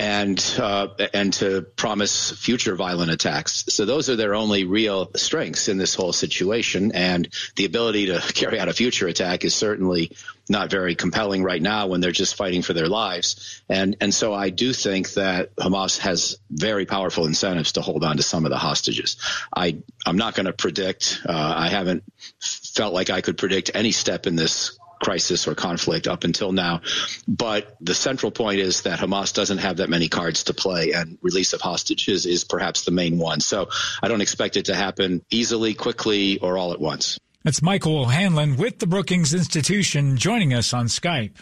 And 0.00 0.56
uh, 0.58 0.88
and 1.12 1.30
to 1.34 1.60
promise 1.60 2.30
future 2.30 2.74
violent 2.74 3.10
attacks. 3.10 3.66
So 3.68 3.84
those 3.84 4.08
are 4.08 4.16
their 4.16 4.34
only 4.34 4.64
real 4.64 5.10
strengths 5.14 5.68
in 5.68 5.76
this 5.76 5.94
whole 5.94 6.14
situation, 6.14 6.92
and 6.92 7.28
the 7.56 7.66
ability 7.66 8.06
to 8.06 8.18
carry 8.34 8.58
out 8.58 8.68
a 8.68 8.72
future 8.72 9.08
attack 9.08 9.44
is 9.44 9.54
certainly 9.54 10.12
not 10.48 10.70
very 10.70 10.94
compelling 10.94 11.42
right 11.42 11.60
now 11.60 11.86
when 11.86 12.00
they're 12.00 12.12
just 12.12 12.34
fighting 12.34 12.62
for 12.62 12.72
their 12.72 12.88
lives. 12.88 13.62
And 13.68 13.98
and 14.00 14.14
so 14.14 14.32
I 14.32 14.48
do 14.48 14.72
think 14.72 15.10
that 15.14 15.54
Hamas 15.56 15.98
has 15.98 16.38
very 16.50 16.86
powerful 16.86 17.26
incentives 17.26 17.72
to 17.72 17.82
hold 17.82 18.02
on 18.02 18.16
to 18.16 18.22
some 18.22 18.46
of 18.46 18.50
the 18.50 18.58
hostages. 18.58 19.18
I 19.54 19.82
I'm 20.06 20.16
not 20.16 20.34
going 20.34 20.46
to 20.46 20.54
predict. 20.54 21.20
Uh, 21.28 21.54
I 21.58 21.68
haven't 21.68 22.04
felt 22.40 22.94
like 22.94 23.10
I 23.10 23.20
could 23.20 23.36
predict 23.36 23.72
any 23.74 23.92
step 23.92 24.26
in 24.26 24.34
this 24.34 24.79
crisis 25.00 25.48
or 25.48 25.54
conflict 25.54 26.06
up 26.06 26.24
until 26.24 26.52
now. 26.52 26.82
But 27.26 27.76
the 27.80 27.94
central 27.94 28.30
point 28.30 28.60
is 28.60 28.82
that 28.82 28.98
Hamas 28.98 29.34
doesn't 29.34 29.58
have 29.58 29.78
that 29.78 29.90
many 29.90 30.08
cards 30.08 30.44
to 30.44 30.54
play, 30.54 30.92
and 30.92 31.18
release 31.22 31.52
of 31.52 31.60
hostages 31.60 32.26
is 32.26 32.44
perhaps 32.44 32.84
the 32.84 32.90
main 32.90 33.18
one. 33.18 33.40
So 33.40 33.68
I 34.02 34.08
don't 34.08 34.20
expect 34.20 34.56
it 34.56 34.66
to 34.66 34.74
happen 34.74 35.24
easily, 35.30 35.74
quickly, 35.74 36.38
or 36.38 36.58
all 36.58 36.72
at 36.72 36.80
once. 36.80 37.18
That's 37.42 37.62
Michael 37.62 38.02
O'Hanlon 38.02 38.56
with 38.56 38.78
the 38.78 38.86
Brookings 38.86 39.32
Institution 39.32 40.18
joining 40.18 40.52
us 40.52 40.74
on 40.74 40.86
Skype. 40.86 41.32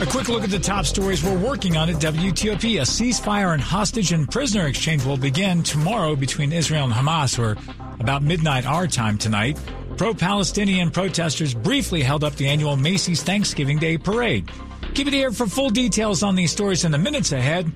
A 0.00 0.06
quick 0.06 0.28
look 0.28 0.44
at 0.44 0.50
the 0.50 0.60
top 0.60 0.86
stories 0.86 1.24
we're 1.24 1.38
working 1.38 1.76
on 1.76 1.88
at 1.88 1.96
WTOP. 1.96 2.78
A 2.78 2.82
ceasefire 2.82 3.52
and 3.52 3.62
hostage 3.62 4.12
and 4.12 4.30
prisoner 4.30 4.66
exchange 4.66 5.04
will 5.04 5.16
begin 5.16 5.62
tomorrow 5.62 6.14
between 6.14 6.52
Israel 6.52 6.84
and 6.84 6.92
Hamas, 6.92 7.38
or 7.38 7.56
about 8.00 8.22
midnight 8.22 8.64
our 8.64 8.86
time 8.86 9.18
tonight. 9.18 9.58
Pro 9.98 10.14
Palestinian 10.14 10.92
protesters 10.92 11.52
briefly 11.52 12.04
held 12.04 12.22
up 12.22 12.36
the 12.36 12.46
annual 12.46 12.76
Macy's 12.76 13.20
Thanksgiving 13.24 13.78
Day 13.78 13.98
parade. 13.98 14.48
Keep 14.94 15.08
it 15.08 15.12
here 15.12 15.32
for 15.32 15.48
full 15.48 15.70
details 15.70 16.22
on 16.22 16.36
these 16.36 16.52
stories 16.52 16.84
in 16.84 16.92
the 16.92 16.98
minutes 16.98 17.32
ahead. 17.32 17.72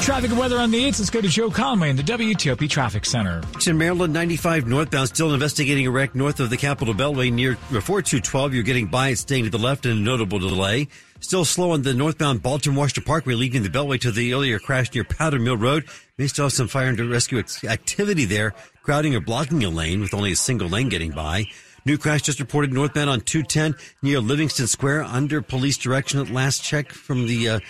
Traffic 0.00 0.30
and 0.30 0.38
weather 0.38 0.58
on 0.58 0.70
the 0.70 0.82
8th. 0.84 0.98
Let's 0.98 1.10
go 1.10 1.20
to 1.20 1.28
Joe 1.28 1.50
Conway 1.50 1.90
in 1.90 1.96
the 1.96 2.02
WTOP 2.02 2.70
Traffic 2.70 3.04
Center. 3.04 3.42
In 3.66 3.76
Maryland, 3.76 4.14
95 4.14 4.66
northbound, 4.66 5.08
still 5.08 5.34
investigating 5.34 5.86
a 5.86 5.90
wreck 5.90 6.14
north 6.14 6.40
of 6.40 6.48
the 6.48 6.56
Capital 6.56 6.94
Beltway 6.94 7.30
near 7.30 7.58
before 7.70 8.00
212. 8.00 8.54
You're 8.54 8.62
getting 8.62 8.86
by 8.86 9.08
it 9.08 9.18
staying 9.18 9.44
to 9.44 9.50
the 9.50 9.58
left 9.58 9.84
and 9.84 9.98
a 9.98 10.02
notable 10.02 10.38
delay. 10.38 10.88
Still 11.24 11.46
slow 11.46 11.70
on 11.70 11.80
the 11.80 11.94
northbound 11.94 12.42
Baltimore 12.42 12.80
Washington 12.80 13.04
Parkway, 13.04 13.32
leading 13.32 13.62
the 13.62 13.70
Beltway 13.70 13.98
to 14.02 14.12
the 14.12 14.34
earlier 14.34 14.58
crash 14.58 14.92
near 14.92 15.04
Powder 15.04 15.38
Mill 15.38 15.56
Road. 15.56 15.86
May 16.18 16.26
still 16.26 16.44
have 16.44 16.52
some 16.52 16.68
fire 16.68 16.88
and 16.88 17.00
rescue 17.10 17.42
activity 17.66 18.26
there, 18.26 18.52
crowding 18.82 19.14
or 19.14 19.20
blocking 19.20 19.64
a 19.64 19.70
lane 19.70 20.02
with 20.02 20.12
only 20.12 20.32
a 20.32 20.36
single 20.36 20.68
lane 20.68 20.90
getting 20.90 21.12
by. 21.12 21.46
New 21.86 21.96
crash 21.96 22.20
just 22.20 22.40
reported 22.40 22.74
northbound 22.74 23.08
on 23.08 23.22
210 23.22 23.74
near 24.02 24.20
Livingston 24.20 24.66
Square 24.66 25.04
under 25.04 25.40
police 25.40 25.78
direction 25.78 26.20
at 26.20 26.28
last 26.28 26.62
check 26.62 26.92
from 26.92 27.26
the 27.26 27.48
uh, 27.48 27.60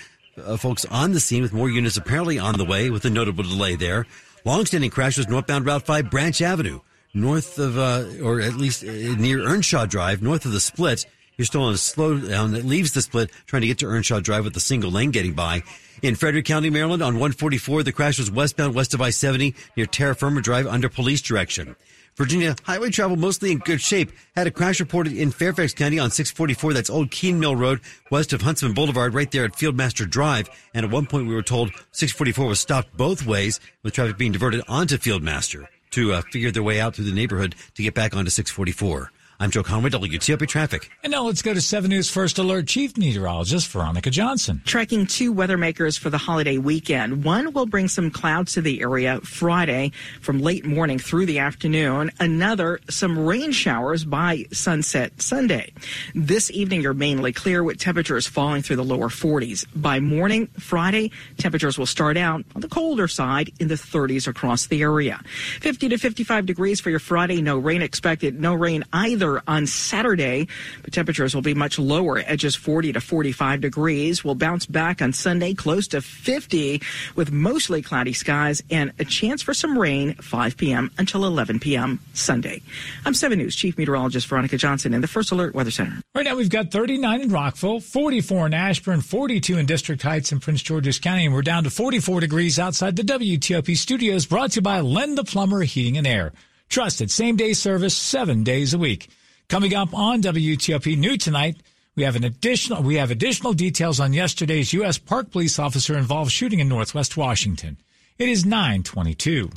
uh, 0.44 0.56
folks 0.56 0.84
on 0.86 1.12
the 1.12 1.20
scene 1.20 1.42
with 1.42 1.52
more 1.52 1.70
units 1.70 1.96
apparently 1.96 2.40
on 2.40 2.58
the 2.58 2.64
way 2.64 2.90
with 2.90 3.04
a 3.04 3.10
notable 3.10 3.44
delay 3.44 3.76
there. 3.76 4.04
Longstanding 4.44 4.90
crash 4.90 5.16
was 5.16 5.28
northbound 5.28 5.64
Route 5.64 5.86
5 5.86 6.10
Branch 6.10 6.42
Avenue, 6.42 6.80
north 7.14 7.56
of, 7.60 7.78
uh, 7.78 8.04
or 8.20 8.40
at 8.40 8.54
least 8.54 8.82
uh, 8.82 8.90
near 8.90 9.46
Earnshaw 9.46 9.86
Drive, 9.86 10.22
north 10.22 10.44
of 10.44 10.50
the 10.50 10.58
split. 10.58 11.06
You're 11.36 11.46
still 11.46 11.62
on 11.62 11.74
a 11.74 11.78
slow 11.78 12.18
down 12.18 12.52
that 12.52 12.64
leaves 12.64 12.92
the 12.92 13.02
split, 13.02 13.30
trying 13.46 13.62
to 13.62 13.66
get 13.66 13.78
to 13.78 13.86
Earnshaw 13.86 14.20
Drive 14.20 14.44
with 14.44 14.56
a 14.56 14.60
single 14.60 14.90
lane 14.90 15.10
getting 15.10 15.34
by. 15.34 15.62
In 16.02 16.14
Frederick 16.14 16.44
County, 16.44 16.70
Maryland, 16.70 17.02
on 17.02 17.14
144, 17.14 17.82
the 17.82 17.92
crash 17.92 18.18
was 18.18 18.30
westbound 18.30 18.74
west 18.74 18.94
of 18.94 19.00
I-70 19.00 19.54
near 19.76 19.86
Terra 19.86 20.14
Firma 20.14 20.42
Drive 20.42 20.66
under 20.66 20.88
police 20.88 21.22
direction. 21.22 21.74
Virginia 22.16 22.54
highway 22.62 22.90
travel 22.90 23.16
mostly 23.16 23.50
in 23.50 23.58
good 23.58 23.80
shape. 23.80 24.12
Had 24.36 24.46
a 24.46 24.52
crash 24.52 24.78
reported 24.78 25.14
in 25.14 25.32
Fairfax 25.32 25.74
County 25.74 25.98
on 25.98 26.12
644. 26.12 26.72
That's 26.72 26.90
Old 26.90 27.10
Keene 27.10 27.40
Mill 27.40 27.56
Road, 27.56 27.80
west 28.10 28.32
of 28.32 28.42
Huntsman 28.42 28.72
Boulevard, 28.72 29.14
right 29.14 29.30
there 29.30 29.44
at 29.44 29.54
Fieldmaster 29.54 30.08
Drive. 30.08 30.48
And 30.74 30.86
at 30.86 30.92
one 30.92 31.06
point, 31.06 31.26
we 31.26 31.34
were 31.34 31.42
told 31.42 31.70
644 31.90 32.46
was 32.46 32.60
stopped 32.60 32.96
both 32.96 33.26
ways, 33.26 33.58
with 33.82 33.94
traffic 33.94 34.16
being 34.16 34.30
diverted 34.30 34.62
onto 34.68 34.96
Fieldmaster 34.96 35.66
to 35.90 36.12
uh, 36.12 36.22
figure 36.30 36.52
their 36.52 36.62
way 36.62 36.80
out 36.80 36.94
through 36.94 37.06
the 37.06 37.12
neighborhood 37.12 37.56
to 37.74 37.82
get 37.82 37.94
back 37.94 38.14
onto 38.14 38.30
644. 38.30 39.10
I'm 39.44 39.50
Joe 39.50 39.62
Conway, 39.62 39.90
WTOP 39.90 40.48
Traffic. 40.48 40.90
And 41.02 41.10
now 41.10 41.24
let's 41.24 41.42
go 41.42 41.52
to 41.52 41.60
7 41.60 41.90
News 41.90 42.08
First 42.08 42.38
Alert 42.38 42.66
Chief 42.66 42.96
Meteorologist 42.96 43.68
Veronica 43.68 44.08
Johnson. 44.08 44.62
Tracking 44.64 45.06
two 45.06 45.34
weather 45.34 45.58
makers 45.58 45.98
for 45.98 46.08
the 46.08 46.16
holiday 46.16 46.56
weekend. 46.56 47.24
One 47.24 47.52
will 47.52 47.66
bring 47.66 47.88
some 47.88 48.10
clouds 48.10 48.54
to 48.54 48.62
the 48.62 48.80
area 48.80 49.20
Friday 49.20 49.92
from 50.22 50.40
late 50.40 50.64
morning 50.64 50.98
through 50.98 51.26
the 51.26 51.40
afternoon. 51.40 52.10
Another, 52.18 52.80
some 52.88 53.18
rain 53.18 53.52
showers 53.52 54.06
by 54.06 54.46
sunset 54.50 55.20
Sunday. 55.20 55.74
This 56.14 56.50
evening, 56.50 56.80
you're 56.80 56.94
mainly 56.94 57.34
clear 57.34 57.62
with 57.62 57.78
temperatures 57.78 58.26
falling 58.26 58.62
through 58.62 58.76
the 58.76 58.82
lower 58.82 59.10
40s. 59.10 59.66
By 59.76 60.00
morning 60.00 60.46
Friday, 60.58 61.10
temperatures 61.36 61.76
will 61.76 61.84
start 61.84 62.16
out 62.16 62.46
on 62.54 62.62
the 62.62 62.68
colder 62.68 63.08
side 63.08 63.52
in 63.60 63.68
the 63.68 63.74
30s 63.74 64.26
across 64.26 64.68
the 64.68 64.80
area. 64.80 65.20
50 65.60 65.90
to 65.90 65.98
55 65.98 66.46
degrees 66.46 66.80
for 66.80 66.88
your 66.88 66.98
Friday. 66.98 67.42
No 67.42 67.58
rain 67.58 67.82
expected. 67.82 68.40
No 68.40 68.54
rain 68.54 68.84
either 68.90 69.33
on 69.46 69.66
Saturday, 69.66 70.48
but 70.82 70.92
temperatures 70.92 71.34
will 71.34 71.42
be 71.42 71.54
much 71.54 71.78
lower, 71.78 72.18
at 72.18 72.38
just 72.38 72.58
40 72.58 72.92
to 72.94 73.00
45 73.00 73.60
degrees. 73.60 74.24
We'll 74.24 74.34
bounce 74.34 74.66
back 74.66 75.02
on 75.02 75.12
Sunday 75.12 75.54
close 75.54 75.88
to 75.88 76.00
50 76.00 76.82
with 77.16 77.32
mostly 77.32 77.82
cloudy 77.82 78.12
skies 78.12 78.62
and 78.70 78.92
a 78.98 79.04
chance 79.04 79.42
for 79.42 79.54
some 79.54 79.78
rain 79.78 80.14
5 80.14 80.56
p.m. 80.56 80.90
until 80.98 81.24
11 81.24 81.60
p.m. 81.60 82.00
Sunday. 82.12 82.62
I'm 83.04 83.14
7 83.14 83.38
News 83.38 83.56
Chief 83.56 83.76
Meteorologist 83.78 84.26
Veronica 84.26 84.56
Johnson 84.56 84.94
in 84.94 85.00
the 85.00 85.08
First 85.08 85.32
Alert 85.32 85.54
Weather 85.54 85.70
Center. 85.70 86.00
Right 86.14 86.24
now 86.24 86.36
we've 86.36 86.50
got 86.50 86.70
39 86.70 87.22
in 87.22 87.28
Rockville, 87.30 87.80
44 87.80 88.46
in 88.46 88.54
Ashburn, 88.54 89.00
42 89.00 89.58
in 89.58 89.66
District 89.66 90.02
Heights 90.02 90.32
in 90.32 90.40
Prince 90.40 90.62
George's 90.62 90.98
County, 90.98 91.24
and 91.24 91.34
we're 91.34 91.42
down 91.42 91.64
to 91.64 91.70
44 91.70 92.20
degrees 92.20 92.58
outside 92.58 92.96
the 92.96 93.02
WTOP 93.02 93.76
studios 93.76 94.26
brought 94.26 94.52
to 94.52 94.56
you 94.56 94.62
by 94.62 94.80
Len 94.80 95.14
the 95.14 95.24
Plumber 95.24 95.62
Heating 95.62 95.98
and 95.98 96.06
Air. 96.06 96.32
Trusted 96.68 97.10
same 97.10 97.36
day 97.36 97.52
service 97.52 97.96
seven 97.96 98.42
days 98.42 98.74
a 98.74 98.78
week. 98.78 99.08
Coming 99.48 99.74
up 99.74 99.92
on 99.92 100.22
WTOP 100.22 100.96
New 100.96 101.18
tonight, 101.18 101.58
we 101.96 102.02
have 102.02 102.16
an 102.16 102.24
additional 102.24 102.82
we 102.82 102.96
have 102.96 103.10
additional 103.10 103.52
details 103.52 104.00
on 104.00 104.12
yesterday's 104.12 104.72
U.S. 104.72 104.98
Park 104.98 105.30
police 105.30 105.58
officer 105.58 105.96
involved 105.96 106.32
shooting 106.32 106.60
in 106.60 106.68
Northwest 106.68 107.16
Washington. 107.16 107.76
It 108.18 108.28
is 108.28 108.46
922. 108.46 109.50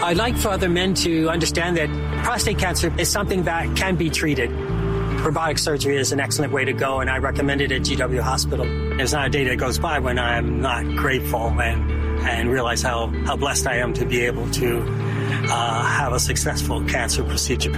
I'd 0.00 0.16
like 0.16 0.36
for 0.36 0.48
other 0.50 0.68
men 0.68 0.94
to 0.94 1.28
understand 1.28 1.76
that 1.76 1.88
prostate 2.22 2.58
cancer 2.58 2.94
is 2.98 3.08
something 3.10 3.42
that 3.44 3.76
can 3.76 3.96
be 3.96 4.08
treated. 4.08 4.50
Robotic 4.52 5.58
surgery 5.58 5.96
is 5.96 6.12
an 6.12 6.20
excellent 6.20 6.52
way 6.52 6.64
to 6.64 6.72
go, 6.72 7.00
and 7.00 7.10
I 7.10 7.18
recommend 7.18 7.60
it 7.60 7.72
at 7.72 7.82
GW 7.82 8.20
Hospital. 8.20 8.66
There's 8.66 9.12
not 9.12 9.26
a 9.26 9.30
day 9.30 9.44
that 9.44 9.56
goes 9.56 9.78
by 9.78 9.98
when 9.98 10.18
I'm 10.18 10.60
not 10.60 10.84
grateful 10.96 11.48
and, 11.60 11.90
and 12.22 12.50
realize 12.50 12.82
how, 12.82 13.08
how 13.24 13.36
blessed 13.36 13.66
I 13.66 13.76
am 13.76 13.94
to 13.94 14.04
be 14.04 14.20
able 14.26 14.50
to 14.50 14.80
uh, 14.82 15.82
have 15.82 16.12
a 16.12 16.20
successful 16.20 16.84
cancer 16.84 17.24
procedure. 17.24 17.72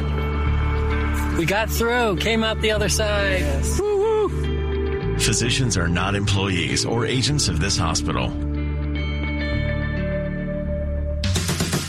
We 1.38 1.44
got 1.44 1.70
through, 1.70 2.16
came 2.16 2.42
out 2.42 2.60
the 2.60 2.70
other 2.70 2.88
side. 2.88 3.40
Yes. 3.40 3.80
Physicians 5.22 5.76
are 5.76 5.88
not 5.88 6.14
employees 6.14 6.84
or 6.84 7.04
agents 7.04 7.48
of 7.48 7.60
this 7.60 7.76
hospital. 7.76 8.32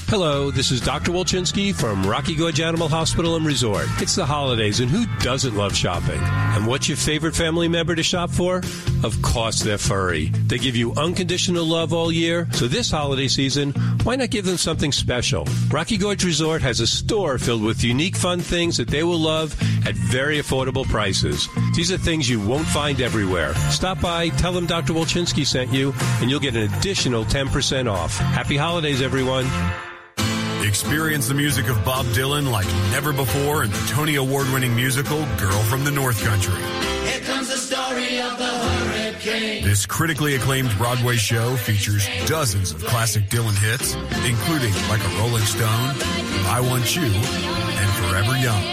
Hello, 0.10 0.52
this 0.52 0.72
is 0.72 0.80
Dr. 0.80 1.12
Wolchinski 1.12 1.76
from 1.76 2.02
Rocky 2.08 2.34
Gorge 2.34 2.62
Animal 2.62 2.88
Hospital 2.88 3.36
and 3.36 3.46
Resort. 3.46 3.88
It's 3.98 4.16
the 4.16 4.26
holidays, 4.26 4.80
and 4.80 4.90
who 4.90 5.06
doesn't 5.18 5.58
love 5.58 5.76
shopping? 5.76 6.22
And 6.22 6.66
what's 6.66 6.88
your 6.88 6.96
favorite 6.96 7.36
family 7.36 7.68
member 7.68 7.94
to 7.94 8.04
shop 8.04 8.30
for? 8.30 8.62
Of 9.04 9.22
course, 9.22 9.60
they're 9.60 9.78
furry. 9.78 10.28
They 10.48 10.60
give 10.60 10.78
you 10.78 10.94
unconditional 10.94 11.66
love 11.66 11.92
all 11.92 12.10
year, 12.10 12.48
so 12.54 12.70
this 12.70 12.90
holiday 12.90 13.28
season, 13.28 13.74
why 14.04 14.16
not 14.16 14.30
give 14.30 14.46
them 14.46 14.56
something 14.56 14.94
special? 14.94 15.46
Rocky 15.70 15.98
Gorge 15.98 16.24
Resort 16.24 16.62
has 16.62 16.80
a 16.80 16.88
store 16.88 17.38
filled 17.38 17.64
with 17.64 17.84
unique 17.84 18.16
fun 18.16 18.40
things 18.40 18.78
that 18.78 18.88
they 18.88 19.04
will 19.04 19.20
love 19.20 19.62
at 19.86 19.96
very 19.96 20.40
affordable 20.40 20.86
prices. 20.86 21.50
These 21.76 21.92
are 21.92 21.98
things 21.98 22.30
you 22.30 22.40
won't 22.40 22.68
find 22.68 23.02
everywhere. 23.02 23.54
Stop 23.72 24.00
by, 24.00 24.30
tell 24.30 24.54
them 24.54 24.68
Dr. 24.68 24.94
Wolchinski 24.94 25.46
sent 25.46 25.74
you, 25.74 25.94
and 26.22 26.32
you'll 26.32 26.40
get 26.40 26.56
an 26.56 26.74
additional 26.74 27.26
10% 27.26 27.92
off. 27.92 28.16
Happy 28.18 28.56
holidays, 28.56 29.02
everyone. 29.02 29.46
Experience 30.80 31.28
the 31.28 31.34
music 31.34 31.70
of 31.70 31.84
Bob 31.84 32.06
Dylan 32.08 32.52
like 32.52 32.68
never 32.92 33.12
before 33.12 33.64
in 33.64 33.72
the 33.72 33.86
Tony 33.90 34.18
Award 34.18 34.46
winning 34.54 34.76
musical 34.76 35.26
Girl 35.38 35.60
from 35.64 35.84
the 35.84 35.90
North 35.90 36.24
Country. 36.24 36.54
Here 37.10 37.20
comes 37.22 37.50
the 37.50 37.58
story 37.58 38.22
of 38.22 38.38
the 38.38 38.46
hurricane. 38.46 39.64
This 39.64 39.88
critically 39.88 40.36
acclaimed 40.36 40.70
Broadway 40.78 41.16
show 41.16 41.56
features 41.56 42.08
dozens 42.28 42.74
of 42.74 42.86
classic 42.86 43.24
Dylan 43.24 43.58
hits, 43.58 43.96
including 44.24 44.72
Like 44.88 45.04
a 45.04 45.10
Rolling 45.18 45.46
Stone, 45.46 45.96
I 46.46 46.62
Want 46.62 46.96
You, 46.96 47.06
and 47.06 47.90
Forever 47.96 48.38
Young. 48.38 48.64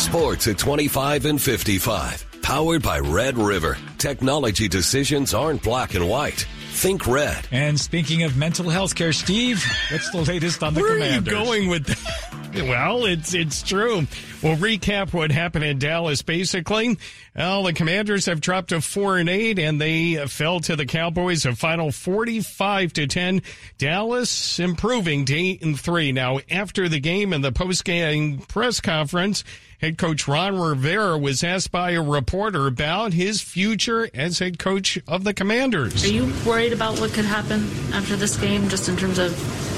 Sports 0.01 0.47
at 0.47 0.57
25 0.57 1.25
and 1.25 1.39
55. 1.41 2.25
Powered 2.41 2.81
by 2.81 2.99
Red 2.99 3.37
River. 3.37 3.77
Technology 3.99 4.67
decisions 4.67 5.33
aren't 5.33 5.61
black 5.61 5.93
and 5.93 6.09
white. 6.09 6.47
Think 6.71 7.05
red. 7.05 7.47
And 7.51 7.79
speaking 7.79 8.23
of 8.23 8.35
mental 8.35 8.69
health 8.69 8.95
care, 8.95 9.13
Steve, 9.13 9.63
what's 9.91 10.09
the 10.09 10.21
latest 10.23 10.63
on 10.63 10.73
the 10.73 10.81
Where 10.81 10.93
Commanders? 10.93 11.33
are 11.33 11.37
you 11.37 11.45
going 11.45 11.69
with 11.69 11.85
that? 11.85 11.97
Well, 12.53 13.05
it's 13.05 13.33
it's 13.33 13.63
true. 13.63 14.05
We'll 14.43 14.57
recap 14.57 15.13
what 15.13 15.31
happened 15.31 15.63
in 15.63 15.79
Dallas. 15.79 16.21
Basically, 16.21 16.97
well, 17.33 17.63
the 17.63 17.71
Commanders 17.71 18.25
have 18.25 18.41
dropped 18.41 18.71
to 18.71 18.81
four 18.81 19.17
and 19.17 19.29
eight, 19.29 19.57
and 19.57 19.79
they 19.79 20.27
fell 20.27 20.59
to 20.59 20.75
the 20.75 20.85
Cowboys 20.85 21.45
a 21.45 21.55
final 21.55 21.93
forty-five 21.93 22.91
to 22.91 23.07
ten. 23.07 23.41
Dallas 23.77 24.59
improving 24.59 25.23
to 25.25 25.33
eight 25.33 25.63
and 25.63 25.79
three 25.79 26.11
now. 26.11 26.39
After 26.51 26.89
the 26.89 26.99
game 26.99 27.31
and 27.31 27.41
the 27.41 27.53
post-game 27.53 28.39
press 28.39 28.81
conference, 28.81 29.45
head 29.81 29.97
coach 29.97 30.27
Ron 30.27 30.57
Rivera 30.57 31.17
was 31.17 31.43
asked 31.43 31.71
by 31.71 31.91
a 31.91 32.01
reporter 32.01 32.67
about 32.67 33.13
his 33.13 33.41
future 33.41 34.09
as 34.13 34.39
head 34.39 34.59
coach 34.59 34.99
of 35.07 35.23
the 35.23 35.33
Commanders. 35.33 36.05
Are 36.05 36.13
you 36.13 36.31
worried 36.45 36.71
about 36.71 36.99
what 36.99 37.11
could 37.11 37.25
happen 37.25 37.67
after 37.91 38.15
this 38.15 38.37
game, 38.37 38.69
just 38.69 38.87
in 38.87 38.95
terms 38.95 39.17
of 39.17 39.31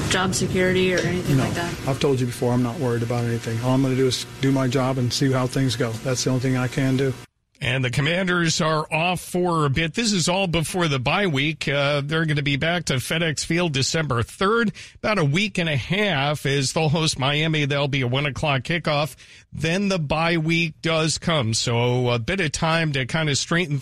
job 0.10 0.36
security 0.36 0.94
or 0.94 1.00
anything 1.00 1.38
no, 1.38 1.44
like 1.44 1.54
that? 1.54 1.74
I've 1.88 2.02
told 2.02 2.20
you 2.20 2.26
before, 2.26 2.52
I'm 2.52 2.64
not 2.64 2.78
worried 2.80 3.02
about 3.02 3.24
anything. 3.24 3.60
All 3.62 3.74
I'm 3.74 3.82
going 3.82 3.96
to 3.96 4.02
do 4.02 4.08
is 4.08 4.26
do 4.42 4.52
my 4.52 4.68
job 4.68 4.98
and 4.98 5.12
see 5.12 5.32
how 5.32 5.48
things 5.48 5.78
go. 5.78 5.92
That's 5.92 6.24
the 6.26 6.32
only 6.32 6.42
thing 6.42 6.58
I 6.58 6.68
can 6.68 6.98
do. 6.98 7.14
And 7.64 7.82
the 7.82 7.90
Commanders 7.90 8.60
are 8.60 8.86
off 8.94 9.22
for 9.22 9.66
a 9.66 9.70
bit. 9.70 9.94
This 9.94 10.12
is 10.12 10.28
all 10.28 10.48
before 10.48 10.90
the 10.90 11.00
bye 11.00 11.28
week. 11.28 11.66
Uh, 11.66 12.02
they're 12.04 12.26
going 12.26 12.36
to 12.36 12.44
be 12.44 12.58
back 12.58 12.84
to 12.86 12.96
FedEx 12.96 13.46
Field 13.46 13.72
December 13.72 14.22
3rd, 14.22 14.74
about 14.98 15.18
a 15.18 15.24
week 15.24 15.58
and 15.58 15.70
a 15.70 15.78
half 15.78 16.46
as 16.46 16.74
they'll 16.74 16.90
host 16.90 17.18
Miami. 17.18 17.64
There'll 17.64 17.88
be 17.88 18.02
a 18.02 18.08
one 18.08 18.26
o'clock 18.26 18.64
kickoff. 18.64 19.16
Then 19.54 19.88
the 19.88 19.98
bye 19.98 20.36
week 20.36 20.82
does 20.82 21.18
come. 21.18 21.54
So 21.54 22.10
a 22.10 22.20
bit 22.20 22.42
of 22.42 22.52
time 22.52 22.92
to 22.94 23.06
kind 23.06 23.30
of 23.30 23.38
straighten 23.38 23.80